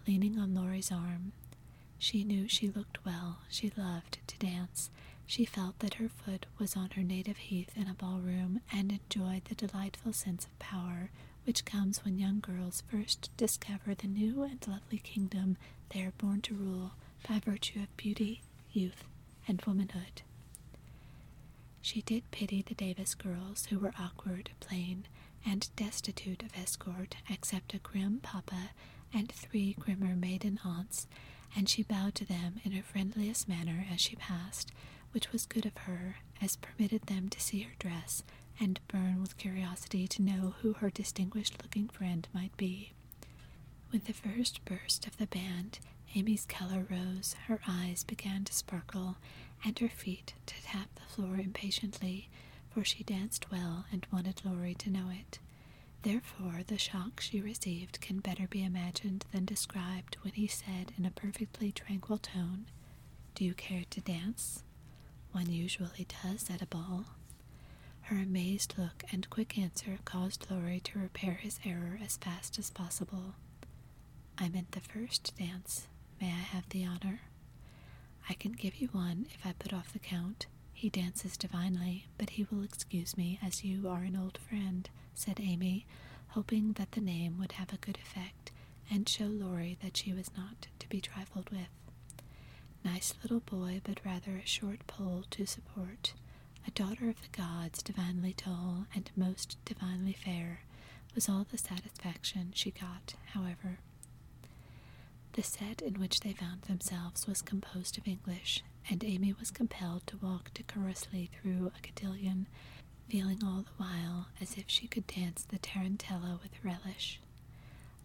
leaning 0.08 0.40
on 0.40 0.56
Laurie's 0.56 0.92
arm. 0.92 1.32
She 2.00 2.24
knew 2.24 2.48
she 2.48 2.70
looked 2.70 3.06
well, 3.06 3.40
she 3.50 3.72
loved 3.78 4.18
to 4.28 4.38
dance, 4.40 4.90
She 5.26 5.46
felt 5.46 5.80
that 5.80 5.96
her 5.96 6.10
foot 6.10 6.46
was 6.60 6.76
on 6.76 6.92
her 6.92 7.04
native 7.04 7.38
heath 7.38 7.72
in 7.78 7.88
a 7.88 7.94
ballroom 7.94 8.60
and 8.72 8.92
enjoyed 8.92 9.46
the 9.46 9.56
delightful 9.56 10.14
sense 10.14 10.46
of 10.46 10.60
power 10.60 11.12
which 11.46 11.66
comes 11.66 12.04
when 12.04 12.18
young 12.20 12.40
girls 12.40 12.84
first 12.90 13.30
discover 13.38 13.94
the 13.96 14.08
new 14.08 14.44
and 14.44 14.66
lovely 14.68 15.00
kingdom 15.00 15.58
they 15.90 16.02
are 16.02 16.14
born 16.18 16.42
to 16.42 16.54
rule 16.54 16.92
by 17.28 17.40
virtue 17.40 17.80
of 17.82 17.96
beauty, 17.98 18.42
youth, 18.72 19.04
and 19.48 19.62
womanhood. 19.66 20.22
She 21.82 22.02
did 22.02 22.30
pity 22.32 22.62
the 22.62 22.76
Davis 22.76 23.14
girls 23.16 23.68
who 23.68 23.80
were 23.80 23.94
awkward, 24.00 24.52
plain, 24.60 25.06
and 25.46 25.70
destitute 25.76 26.42
of 26.44 26.56
escort 26.56 27.16
except 27.30 27.74
a 27.74 27.80
grim 27.80 28.20
papa 28.22 28.72
and 29.14 29.32
three 29.32 29.74
grimmer 29.80 30.16
maiden 30.16 30.60
aunts, 30.64 31.08
and 31.56 31.68
she 31.70 31.84
bowed 31.84 32.16
to 32.16 32.26
them 32.26 32.62
in 32.64 32.72
her 32.72 32.84
friendliest 32.84 33.48
manner 33.48 33.86
as 33.92 34.00
she 34.02 34.16
passed, 34.16 34.72
which 35.12 35.32
was 35.32 35.46
good 35.46 35.66
of 35.66 35.78
her, 35.80 36.18
as 36.42 36.56
permitted 36.56 37.04
them 37.04 37.30
to 37.30 37.40
see 37.40 37.62
her 37.62 37.74
dress 37.80 38.24
and 38.60 38.80
burn 38.88 39.22
with 39.22 39.38
curiosity 39.38 40.08
to 40.08 40.22
know 40.22 40.56
who 40.62 40.74
her 40.74 40.90
distinguished 40.90 41.62
looking 41.62 41.90
friend 41.90 42.28
might 42.34 42.56
be. 42.58 42.92
With 43.92 44.06
the 44.06 44.14
first 44.14 44.64
burst 44.66 45.06
of 45.06 45.18
the 45.18 45.28
band, 45.28 45.80
Amy's 46.16 46.46
color 46.46 46.86
rose, 46.90 47.36
her 47.48 47.60
eyes 47.68 48.04
began 48.04 48.44
to 48.46 48.54
sparkle, 48.54 49.18
and 49.66 49.78
her 49.80 49.90
feet 49.90 50.34
to 50.46 50.62
tap 50.64 50.88
the 50.96 51.02
floor 51.02 51.36
impatiently, 51.38 52.30
for 52.70 52.84
she 52.84 53.04
danced 53.04 53.52
well 53.52 53.86
and 53.92 54.06
wanted 54.12 54.42
Laurie 54.46 54.76
to 54.76 54.90
know 54.90 55.10
it. 55.10 55.40
Therefore, 56.04 56.62
the 56.68 56.78
shock 56.78 57.20
she 57.20 57.42
received 57.42 58.02
can 58.02 58.20
better 58.20 58.48
be 58.48 58.64
imagined 58.64 59.26
than 59.32 59.46
described 59.46 60.18
when 60.22 60.34
he 60.34 60.48
said 60.48 60.92
in 60.98 61.06
a 61.06 61.12
perfectly 61.12 61.72
tranquil 61.72 62.18
tone, 62.18 62.66
Do 63.36 63.46
you 63.46 63.54
care 63.54 63.84
to 63.90 64.02
dance? 64.02 64.64
One 65.32 65.50
usually 65.50 66.06
does 66.22 66.50
at 66.50 66.62
a 66.62 66.68
ball. 66.68 67.06
Her 68.02 68.18
amazed 68.18 68.76
look 68.78 69.04
and 69.12 69.30
quick 69.30 69.58
answer 69.58 69.98
caused 70.06 70.48
Laurie 70.52 70.82
to 70.82 71.00
repair 71.00 71.36
his 71.36 71.60
error 71.66 71.98
as 72.04 72.18
fast 72.18 72.60
as 72.60 72.70
possible. 72.70 73.36
I 74.38 74.50
meant 74.50 74.72
the 74.74 74.82
first 74.82 75.34
dance. 75.38 75.88
May 76.24 76.30
I 76.30 76.56
have 76.56 76.70
the 76.70 76.86
honor? 76.86 77.20
I 78.30 78.34
can 78.34 78.54
give 78.54 78.76
you 78.78 78.88
one 78.94 79.28
if 79.34 79.46
I 79.46 79.52
put 79.52 79.74
off 79.74 79.92
the 79.92 80.00
count. 80.00 80.46
He 80.72 80.90
dances 80.90 81.36
divinely, 81.36 82.08
but 82.18 82.30
he 82.30 82.48
will 82.50 82.64
excuse 82.64 83.18
me 83.18 83.38
as 83.46 83.66
you 83.66 83.90
are 83.90 84.04
an 84.04 84.16
old 84.16 84.38
friend, 84.38 84.90
said 85.14 85.42
Amy, 85.42 85.86
hoping 86.30 86.72
that 86.74 86.94
the 86.94 87.02
name 87.02 87.38
would 87.40 87.52
have 87.52 87.74
a 87.74 87.78
good 87.78 87.98
effect 87.98 88.54
and 88.90 89.10
show 89.10 89.26
Laurie 89.26 89.78
that 89.84 89.98
she 89.98 90.14
was 90.14 90.32
not 90.38 90.68
to 90.80 90.88
be 90.88 91.02
trifled 91.02 91.50
with. 91.50 91.68
Nice 92.86 93.14
little 93.22 93.42
boy, 93.42 93.82
but 93.84 94.00
rather 94.06 94.38
a 94.38 94.46
short 94.48 94.88
Pole 94.88 95.26
to 95.32 95.46
support. 95.46 96.14
A 96.66 96.72
daughter 96.72 97.10
of 97.10 97.22
the 97.22 97.38
gods, 97.38 97.84
divinely 97.84 98.32
tall 98.32 98.86
and 98.96 99.12
most 99.18 99.58
divinely 99.66 100.14
fair, 100.14 100.62
was 101.16 101.28
all 101.28 101.46
the 101.52 101.58
satisfaction 101.58 102.52
she 102.56 102.72
got, 102.72 103.16
however. 103.34 103.80
The 105.34 105.44
set 105.44 105.82
in 105.82 105.96
which 106.00 106.20
they 106.22 106.34
found 106.34 106.64
themselves 106.64 107.28
was 107.28 107.42
composed 107.42 107.98
of 107.98 108.08
English, 108.08 108.64
and 108.90 109.04
Amy 109.04 109.34
was 109.34 109.52
compelled 109.52 110.06
to 110.08 110.18
walk 110.18 110.54
decorously 110.54 111.30
through 111.34 111.72
a 111.76 111.82
cotillion, 111.82 112.48
feeling 113.10 113.44
all 113.44 113.64
the 113.64 113.84
while 113.84 114.28
as 114.40 114.58
if 114.58 114.66
she 114.68 114.88
could 114.88 115.08
dance 115.08 115.44
the 115.44 115.58
tarantella 115.60 116.40
with 116.42 116.64
relish. 116.64 117.20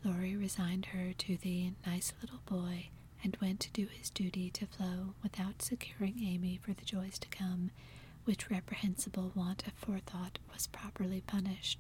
Laurie 0.05 0.37
resigned 0.37 0.87
her 0.87 1.13
to 1.13 1.37
the 1.37 1.73
nice 1.87 2.13
little 2.21 2.41
boy 2.47 2.89
and 3.23 3.37
went 3.41 3.61
to 3.61 3.71
do 3.73 3.87
his 3.87 4.11
duty 4.11 4.51
to 4.51 4.67
Flo 4.67 5.15
without 5.23 5.61
securing 5.63 6.23
Amy 6.23 6.59
for 6.63 6.73
the 6.73 6.85
joys 6.85 7.19
to 7.19 7.29
come, 7.29 7.71
which 8.25 8.51
reprehensible 8.51 9.33
want 9.35 9.67
of 9.67 9.73
forethought 9.75 10.39
was 10.53 10.67
properly 10.67 11.21
punished, 11.21 11.79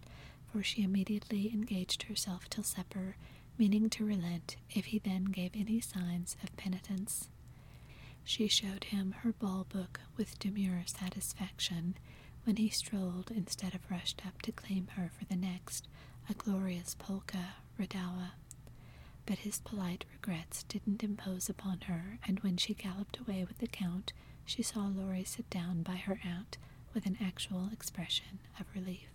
for 0.52 0.62
she 0.62 0.82
immediately 0.82 1.50
engaged 1.52 2.04
herself 2.04 2.48
till 2.48 2.64
supper, 2.64 3.16
meaning 3.58 3.90
to 3.90 4.04
relent 4.04 4.56
if 4.70 4.86
he 4.86 4.98
then 4.98 5.24
gave 5.24 5.50
any 5.54 5.80
signs 5.80 6.36
of 6.42 6.56
penitence. 6.56 7.28
She 8.24 8.46
showed 8.48 8.84
him 8.84 9.12
her 9.20 9.32
ball 9.32 9.66
book 9.68 10.00
with 10.16 10.38
demure 10.38 10.82
satisfaction 10.86 11.96
when 12.44 12.56
he 12.56 12.68
strolled 12.68 13.30
instead 13.34 13.74
of 13.74 13.90
rushed 13.90 14.22
up 14.26 14.40
to 14.42 14.52
claim 14.52 14.88
her 14.96 15.10
for 15.18 15.24
the 15.24 15.36
next, 15.36 15.88
a 16.30 16.34
glorious 16.34 16.94
polka 16.98 17.54
redowa. 17.78 18.32
But 19.26 19.38
his 19.38 19.60
polite 19.60 20.04
regrets 20.12 20.62
didn't 20.64 21.02
impose 21.04 21.48
upon 21.48 21.80
her, 21.82 22.18
and 22.26 22.40
when 22.40 22.56
she 22.56 22.74
galloped 22.74 23.18
away 23.18 23.44
with 23.44 23.58
the 23.58 23.66
Count, 23.66 24.12
she 24.44 24.62
saw 24.62 24.86
Laurie 24.86 25.24
sit 25.24 25.48
down 25.50 25.82
by 25.82 25.96
her 25.96 26.20
aunt 26.24 26.56
with 26.94 27.04
an 27.06 27.18
actual 27.20 27.68
expression 27.72 28.38
of 28.58 28.66
relief. 28.74 29.08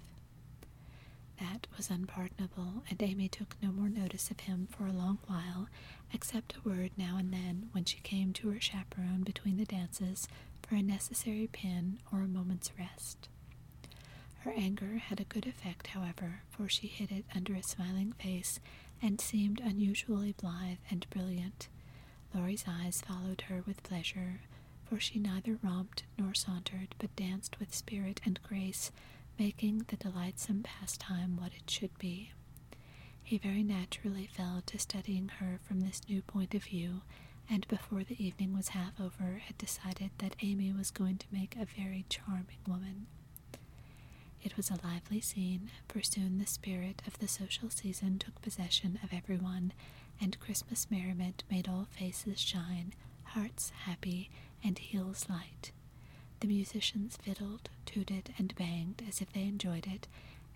That 1.52 1.68
was 1.76 1.90
unpardonable, 1.90 2.84
and 2.90 3.02
Amy 3.04 3.28
took 3.28 3.56
no 3.62 3.72
more 3.72 3.90
notice 3.90 4.32
of 4.32 4.40
him 4.42 4.68
for 4.72 4.86
a 4.88 4.94
long 4.94 5.20
while, 5.28 5.68
except 6.14 6.56
a 6.56 6.68
word 6.68 6.92
now 6.98 7.18
and 7.18 7.34
then 7.34 7.70
when 7.74 7.84
she 7.86 8.00
came 8.00 8.32
to 8.34 8.50
her 8.52 8.60
chaperone 8.62 9.24
between 9.24 9.58
the 9.58 9.66
dances 9.66 10.28
for 10.62 10.76
a 10.76 10.82
necessary 10.82 11.48
pin 11.52 12.00
or 12.12 12.20
a 12.22 12.28
moment's 12.28 12.72
rest. 12.80 13.28
Her 14.40 14.52
anger 14.52 14.98
had 14.98 15.20
a 15.20 15.26
good 15.26 15.46
effect, 15.46 15.88
however, 15.88 16.44
for 16.50 16.70
she 16.70 16.88
hid 16.88 17.12
it 17.12 17.26
under 17.36 17.54
a 17.56 17.64
smiling 17.64 18.14
face 18.14 18.60
and 19.02 19.20
seemed 19.20 19.60
unusually 19.60 20.34
blithe 20.34 20.78
and 20.90 21.10
brilliant. 21.10 21.68
Laurie's 22.34 22.66
eyes 22.68 23.02
followed 23.02 23.42
her 23.42 23.64
with 23.68 23.84
pleasure, 23.84 24.42
for 24.86 25.00
she 25.00 25.20
neither 25.20 25.58
romped 25.62 26.04
nor 26.18 26.34
sauntered, 26.34 26.96
but 27.00 27.16
danced 27.16 27.60
with 27.60 27.74
spirit 27.76 28.22
and 28.26 28.42
grace, 28.44 28.92
making 29.38 29.86
the 29.88 29.96
delightsome 29.98 30.64
pastime 30.64 31.38
what 31.38 31.54
it 31.54 31.70
should 31.70 31.98
be. 31.98 32.32
He 33.24 33.38
very 33.38 33.64
naturally 33.64 34.28
fell 34.28 34.62
to 34.66 34.78
studying 34.80 35.30
her 35.40 35.60
from 35.68 35.80
this 35.82 36.02
new 36.08 36.22
point 36.22 36.54
of 36.54 36.64
view, 36.64 37.02
and 37.50 37.68
before 37.68 38.04
the 38.04 38.22
evening 38.24 38.54
was 38.56 38.70
half 38.70 39.00
over 39.00 39.42
had 39.46 39.58
decided 39.58 40.12
that 40.20 40.36
Amy 40.42 40.72
was 40.72 40.92
going 40.92 41.18
to 41.18 41.26
make 41.32 41.56
a 41.56 41.66
very 41.66 42.06
charming 42.10 42.60
woman. 42.68 43.08
It 44.42 44.58
was 44.58 44.70
a 44.70 44.80
lively 44.86 45.22
scene, 45.22 45.72
for 45.88 46.02
soon 46.02 46.38
the 46.38 46.46
spirit 46.46 47.02
of 47.08 47.18
the 47.20 47.28
social 47.28 47.70
season 47.70 48.20
took 48.20 48.42
possession 48.42 49.00
of 49.04 49.14
everyone, 49.14 49.72
and 50.22 50.40
Christmas 50.40 50.88
merriment 50.92 51.44
made 51.50 51.68
all 51.68 51.88
faces 51.98 52.40
shine, 52.40 52.94
hearts 53.24 53.72
happy, 53.86 54.30
and 54.64 54.78
heels 54.78 55.28
light. 55.30 55.72
The 56.44 56.50
musicians 56.50 57.16
fiddled, 57.16 57.70
tooted, 57.86 58.34
and 58.38 58.54
banged 58.56 59.02
as 59.08 59.22
if 59.22 59.32
they 59.32 59.44
enjoyed 59.44 59.88
it. 59.88 60.10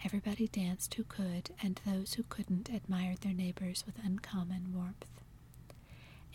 Everybody 0.03 0.49
danced 0.49 0.93
who 0.95 1.05
could, 1.05 1.51
and 1.63 1.79
those 1.85 2.15
who 2.15 2.23
couldn't 2.23 2.67
admired 2.67 3.19
their 3.21 3.31
neighbors 3.33 3.85
with 3.85 3.95
uncommon 4.03 4.73
warmth. 4.75 5.05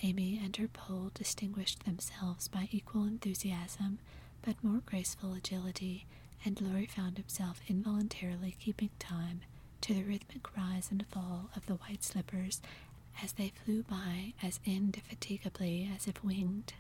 Amy 0.03 0.41
and 0.43 0.57
her 0.57 0.69
Pole 0.69 1.11
distinguished 1.13 1.85
themselves 1.85 2.49
by 2.49 2.67
equal 2.71 3.05
enthusiasm, 3.05 3.99
but 4.41 4.65
more 4.65 4.81
graceful 4.87 5.35
agility, 5.35 6.07
and 6.47 6.59
Laurie 6.59 6.87
found 6.87 7.19
himself 7.19 7.61
involuntarily 7.69 8.57
keeping 8.59 8.89
time 8.99 9.43
to 9.83 9.93
the 9.93 10.03
rhythmic 10.05 10.57
rise 10.57 10.91
and 10.91 11.05
fall 11.09 11.51
of 11.55 11.67
the 11.67 11.75
white 11.75 12.03
slippers 12.03 12.63
as 13.23 13.33
they 13.33 13.53
flew 13.67 13.83
by 13.83 14.33
as 14.43 14.61
indefatigably 14.65 15.91
as 15.95 16.07
if 16.09 16.25
winged. 16.25 16.73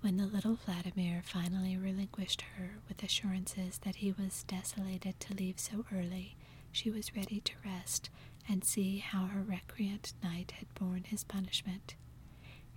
When 0.00 0.16
the 0.18 0.26
little 0.26 0.54
Vladimir 0.54 1.20
finally 1.24 1.76
relinquished 1.76 2.42
her 2.56 2.78
with 2.88 3.02
assurances 3.02 3.78
that 3.78 3.96
he 3.96 4.12
was 4.12 4.44
desolated 4.44 5.18
to 5.20 5.34
leave 5.34 5.58
so 5.58 5.84
early, 5.92 6.36
she 6.70 6.90
was 6.90 7.16
ready 7.16 7.40
to 7.40 7.52
rest 7.64 8.08
and 8.48 8.64
see 8.64 8.98
how 8.98 9.26
her 9.26 9.42
recreant 9.42 10.12
knight 10.22 10.52
had 10.58 10.72
borne 10.74 11.04
his 11.04 11.24
punishment. 11.24 11.96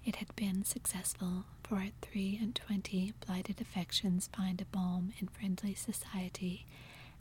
It 0.04 0.16
had 0.18 0.36
been 0.36 0.64
successful, 0.64 1.46
for 1.64 1.78
at 1.80 1.94
three 2.02 2.38
and 2.42 2.56
twenty 2.56 3.14
blighted 3.26 3.62
affections 3.62 4.30
find 4.36 4.60
a 4.62 4.66
balm 4.66 5.14
in 5.20 5.28
friendly 5.28 5.76
society, 5.76 6.66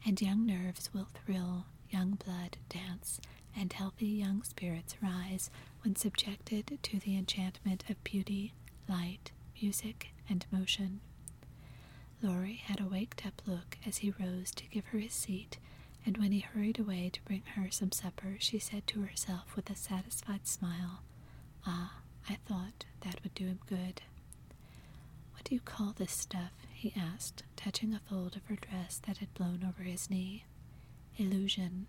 and 0.07 0.23
young 0.23 0.47
nerves 0.47 0.93
will 0.95 1.09
thrill, 1.13 1.67
young 1.91 2.13
blood 2.13 2.57
dance, 2.69 3.21
and 3.55 3.73
healthy 3.73 4.07
young 4.07 4.43
spirits 4.43 4.97
rise 5.03 5.51
when 5.83 5.97
subjected 5.97 6.79
to 6.83 6.99
the 7.01 7.17
enchantment 7.17 7.85
of 7.91 8.03
beauty, 8.05 8.55
light, 8.89 9.33
music, 9.63 10.09
and 10.29 10.47
motion. 10.51 11.01
Laurie 12.23 12.57
had 12.65 12.81
a 12.81 12.85
waked 12.89 13.25
up 13.27 13.43
look 13.47 13.79
as 13.87 13.99
he 13.99 14.13
rose 14.21 14.51
to 14.53 14.67
give 14.67 14.87
her 14.87 14.99
his 14.99 15.13
seat, 15.13 15.59
and 16.05 16.17
when 16.19 16.33
he 16.33 16.41
hurried 16.41 16.79
away 16.79 17.11
to 17.13 17.23
bring 17.23 17.43
her 17.55 17.71
some 17.71 17.93
supper, 17.93 18.37
she 18.39 18.59
said 18.59 18.87
to 18.87 19.03
herself 19.03 19.55
with 19.55 19.71
a 19.71 19.77
satisfied 19.77 20.47
smile, 20.47 21.03
Ah, 21.67 22.01
I 22.29 22.37
thought 22.47 22.85
that 23.01 23.23
would 23.23 23.35
do 23.35 23.47
him 23.47 23.61
good. 23.69 24.03
What 25.35 25.45
do 25.45 25.55
you 25.55 25.61
call 25.61 25.93
this 25.97 26.13
stuff? 26.13 26.53
he 26.73 26.93
asked, 26.97 27.43
touching 27.57 27.93
a 27.95 28.01
fold 28.01 28.37
of 28.37 28.45
her 28.47 28.57
dress 28.57 29.01
that 29.07 29.19
had 29.19 29.35
blown 29.35 29.65
over 29.67 29.83
his 29.83 30.09
knee. 30.11 30.45
Illusion. 31.17 31.87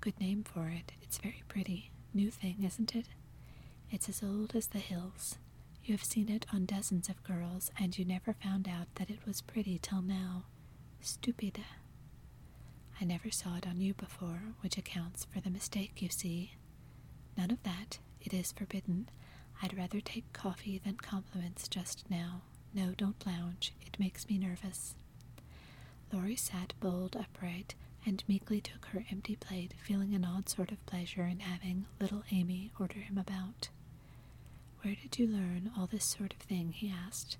Good 0.00 0.18
name 0.20 0.44
for 0.44 0.68
it. 0.68 0.92
It's 1.02 1.18
very 1.18 1.42
pretty. 1.48 1.90
New 2.14 2.30
thing, 2.30 2.62
isn't 2.64 2.94
it? 2.94 3.06
It's 3.90 4.08
as 4.08 4.22
old 4.22 4.54
as 4.54 4.68
the 4.68 4.78
hills. 4.78 5.38
You 5.84 5.94
have 5.94 6.04
seen 6.04 6.28
it 6.28 6.46
on 6.52 6.66
dozens 6.66 7.08
of 7.08 7.22
girls, 7.24 7.70
and 7.78 7.98
you 7.98 8.04
never 8.04 8.32
found 8.34 8.68
out 8.68 8.86
that 8.96 9.10
it 9.10 9.20
was 9.26 9.40
pretty 9.40 9.78
till 9.78 10.02
now. 10.02 10.44
Stupide. 11.02 11.64
I 13.00 13.04
never 13.04 13.30
saw 13.30 13.56
it 13.56 13.66
on 13.66 13.80
you 13.80 13.94
before, 13.94 14.42
which 14.60 14.76
accounts 14.76 15.24
for 15.24 15.40
the 15.40 15.50
mistake, 15.50 16.02
you 16.02 16.08
see. 16.10 16.54
None 17.36 17.50
of 17.50 17.62
that. 17.62 17.98
It 18.20 18.34
is 18.34 18.52
forbidden. 18.52 19.08
I'd 19.62 19.76
rather 19.76 20.00
take 20.00 20.32
coffee 20.32 20.78
than 20.84 20.96
compliments 20.96 21.66
just 21.68 22.08
now. 22.10 22.42
No, 22.74 22.92
don't 22.96 23.26
lounge. 23.26 23.72
It 23.84 23.98
makes 23.98 24.28
me 24.28 24.38
nervous. 24.38 24.94
Laurie 26.12 26.36
sat 26.36 26.74
bold 26.80 27.16
upright 27.16 27.74
and 28.06 28.22
meekly 28.28 28.60
took 28.60 28.86
her 28.86 29.04
empty 29.10 29.36
plate, 29.36 29.74
feeling 29.82 30.14
an 30.14 30.24
odd 30.24 30.48
sort 30.48 30.70
of 30.72 30.84
pleasure 30.86 31.24
in 31.26 31.40
having 31.40 31.86
little 32.00 32.22
Amy 32.30 32.72
order 32.78 32.98
him 33.00 33.18
about. 33.18 33.68
Where 34.82 34.94
did 35.00 35.18
you 35.18 35.26
learn 35.26 35.70
all 35.76 35.86
this 35.86 36.04
sort 36.04 36.32
of 36.32 36.38
thing? 36.38 36.72
he 36.72 36.90
asked. 36.90 37.36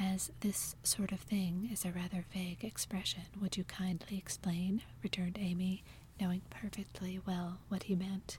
As 0.00 0.32
this 0.40 0.74
sort 0.82 1.12
of 1.12 1.20
thing 1.20 1.68
is 1.72 1.84
a 1.84 1.92
rather 1.92 2.24
vague 2.32 2.64
expression, 2.64 3.22
would 3.40 3.56
you 3.56 3.64
kindly 3.64 4.16
explain? 4.18 4.82
returned 5.02 5.38
Amy, 5.38 5.84
knowing 6.20 6.42
perfectly 6.50 7.20
well 7.26 7.58
what 7.68 7.84
he 7.84 7.94
meant. 7.94 8.38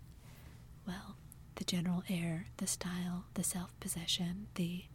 Well, 0.87 1.15
the 1.55 1.63
general 1.63 2.03
air, 2.09 2.47
the 2.57 2.67
style, 2.67 3.25
the 3.35 3.43
self 3.43 3.77
possession, 3.79 4.47
the 4.55 4.85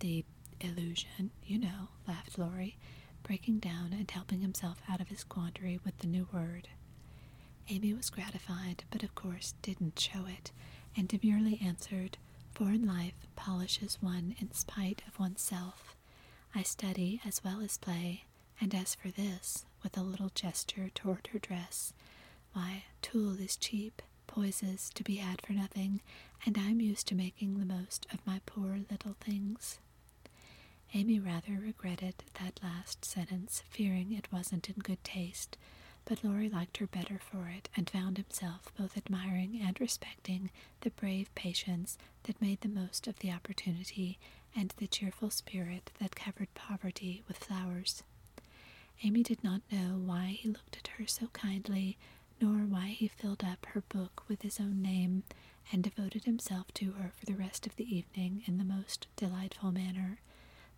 the 0.00 0.24
illusion, 0.60 1.30
you 1.44 1.58
know, 1.58 1.88
laughed 2.06 2.38
Laurie, 2.38 2.76
breaking 3.22 3.58
down 3.58 3.92
and 3.92 4.10
helping 4.10 4.40
himself 4.40 4.82
out 4.88 5.00
of 5.00 5.08
his 5.08 5.24
quandary 5.24 5.78
with 5.84 5.98
the 5.98 6.06
new 6.06 6.28
word. 6.32 6.68
Amy 7.68 7.94
was 7.94 8.10
gratified, 8.10 8.84
but 8.90 9.02
of 9.02 9.14
course 9.14 9.54
didn't 9.62 9.98
show 9.98 10.26
it, 10.26 10.52
and 10.96 11.08
demurely 11.08 11.58
answered, 11.64 12.18
Foreign 12.54 12.86
life 12.86 13.26
polishes 13.36 13.98
one 14.00 14.34
in 14.38 14.52
spite 14.52 15.02
of 15.08 15.18
oneself. 15.18 15.96
I 16.54 16.62
study 16.62 17.20
as 17.26 17.42
well 17.44 17.60
as 17.60 17.78
play, 17.78 18.24
and 18.60 18.74
as 18.74 18.94
for 18.94 19.08
this, 19.08 19.64
with 19.82 19.96
a 19.96 20.02
little 20.02 20.30
gesture 20.34 20.88
toward 20.94 21.26
her 21.32 21.38
dress, 21.38 21.92
why, 22.52 22.84
tulle 23.02 23.40
is 23.40 23.56
cheap, 23.56 24.00
poises 24.28 24.90
to 24.94 25.02
be 25.02 25.16
had 25.16 25.42
for 25.44 25.52
nothing, 25.52 26.00
and 26.46 26.56
I'm 26.56 26.80
used 26.80 27.08
to 27.08 27.14
making 27.16 27.58
the 27.58 27.64
most 27.66 28.06
of 28.12 28.24
my 28.26 28.40
poor 28.46 28.78
little 28.90 29.16
things. 29.20 29.78
Amy 30.94 31.18
rather 31.18 31.58
regretted 31.60 32.22
that 32.40 32.60
last 32.62 33.04
sentence, 33.04 33.64
fearing 33.68 34.12
it 34.12 34.32
wasn't 34.32 34.68
in 34.68 34.76
good 34.76 35.02
taste, 35.02 35.56
but 36.04 36.22
Laurie 36.22 36.48
liked 36.50 36.76
her 36.78 36.86
better 36.86 37.18
for 37.18 37.48
it, 37.48 37.68
and 37.76 37.88
found 37.88 38.16
himself 38.18 38.72
both 38.78 38.96
admiring 38.96 39.60
and 39.62 39.80
respecting 39.80 40.50
the 40.82 40.90
brave 40.90 41.34
patience 41.34 41.96
that 42.24 42.40
made 42.40 42.60
the 42.60 42.68
most 42.68 43.06
of 43.06 43.18
the 43.20 43.30
opportunity 43.30 44.18
and 44.56 44.74
the 44.76 44.86
cheerful 44.86 45.30
spirit 45.30 45.90
that 46.00 46.14
covered 46.16 46.52
poverty 46.54 47.22
with 47.26 47.38
flowers. 47.38 48.02
Amy 49.02 49.22
did 49.22 49.42
not 49.42 49.62
know 49.72 49.96
why 49.98 50.36
he 50.38 50.48
looked 50.48 50.76
at 50.76 50.88
her 50.98 51.06
so 51.06 51.26
kindly, 51.28 51.96
nor 52.40 52.58
why 52.58 52.88
he 52.88 53.08
filled 53.08 53.42
up 53.44 53.66
her 53.66 53.80
book 53.82 54.22
with 54.28 54.42
his 54.42 54.60
own 54.60 54.80
name, 54.82 55.24
and 55.72 55.82
devoted 55.82 56.24
himself 56.24 56.72
to 56.74 56.92
her 56.92 57.10
for 57.16 57.24
the 57.26 57.34
rest 57.34 57.66
of 57.66 57.76
the 57.76 57.96
evening 57.96 58.42
in 58.46 58.58
the 58.58 58.64
most 58.64 59.06
delightful 59.16 59.72
manner 59.72 60.18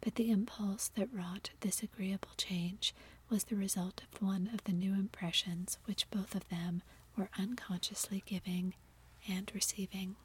but 0.00 0.14
the 0.16 0.30
impulse 0.30 0.88
that 0.94 1.12
wrought 1.12 1.50
this 1.60 1.82
agreeable 1.82 2.30
change 2.36 2.94
was 3.28 3.44
the 3.44 3.56
result 3.56 4.02
of 4.02 4.22
one 4.22 4.50
of 4.54 4.64
the 4.64 4.72
new 4.72 4.92
impressions 4.92 5.78
which 5.84 6.08
both 6.10 6.34
of 6.34 6.48
them 6.48 6.82
were 7.16 7.28
unconsciously 7.38 8.22
giving 8.26 8.74
and 9.28 9.50
receiving. 9.54 10.16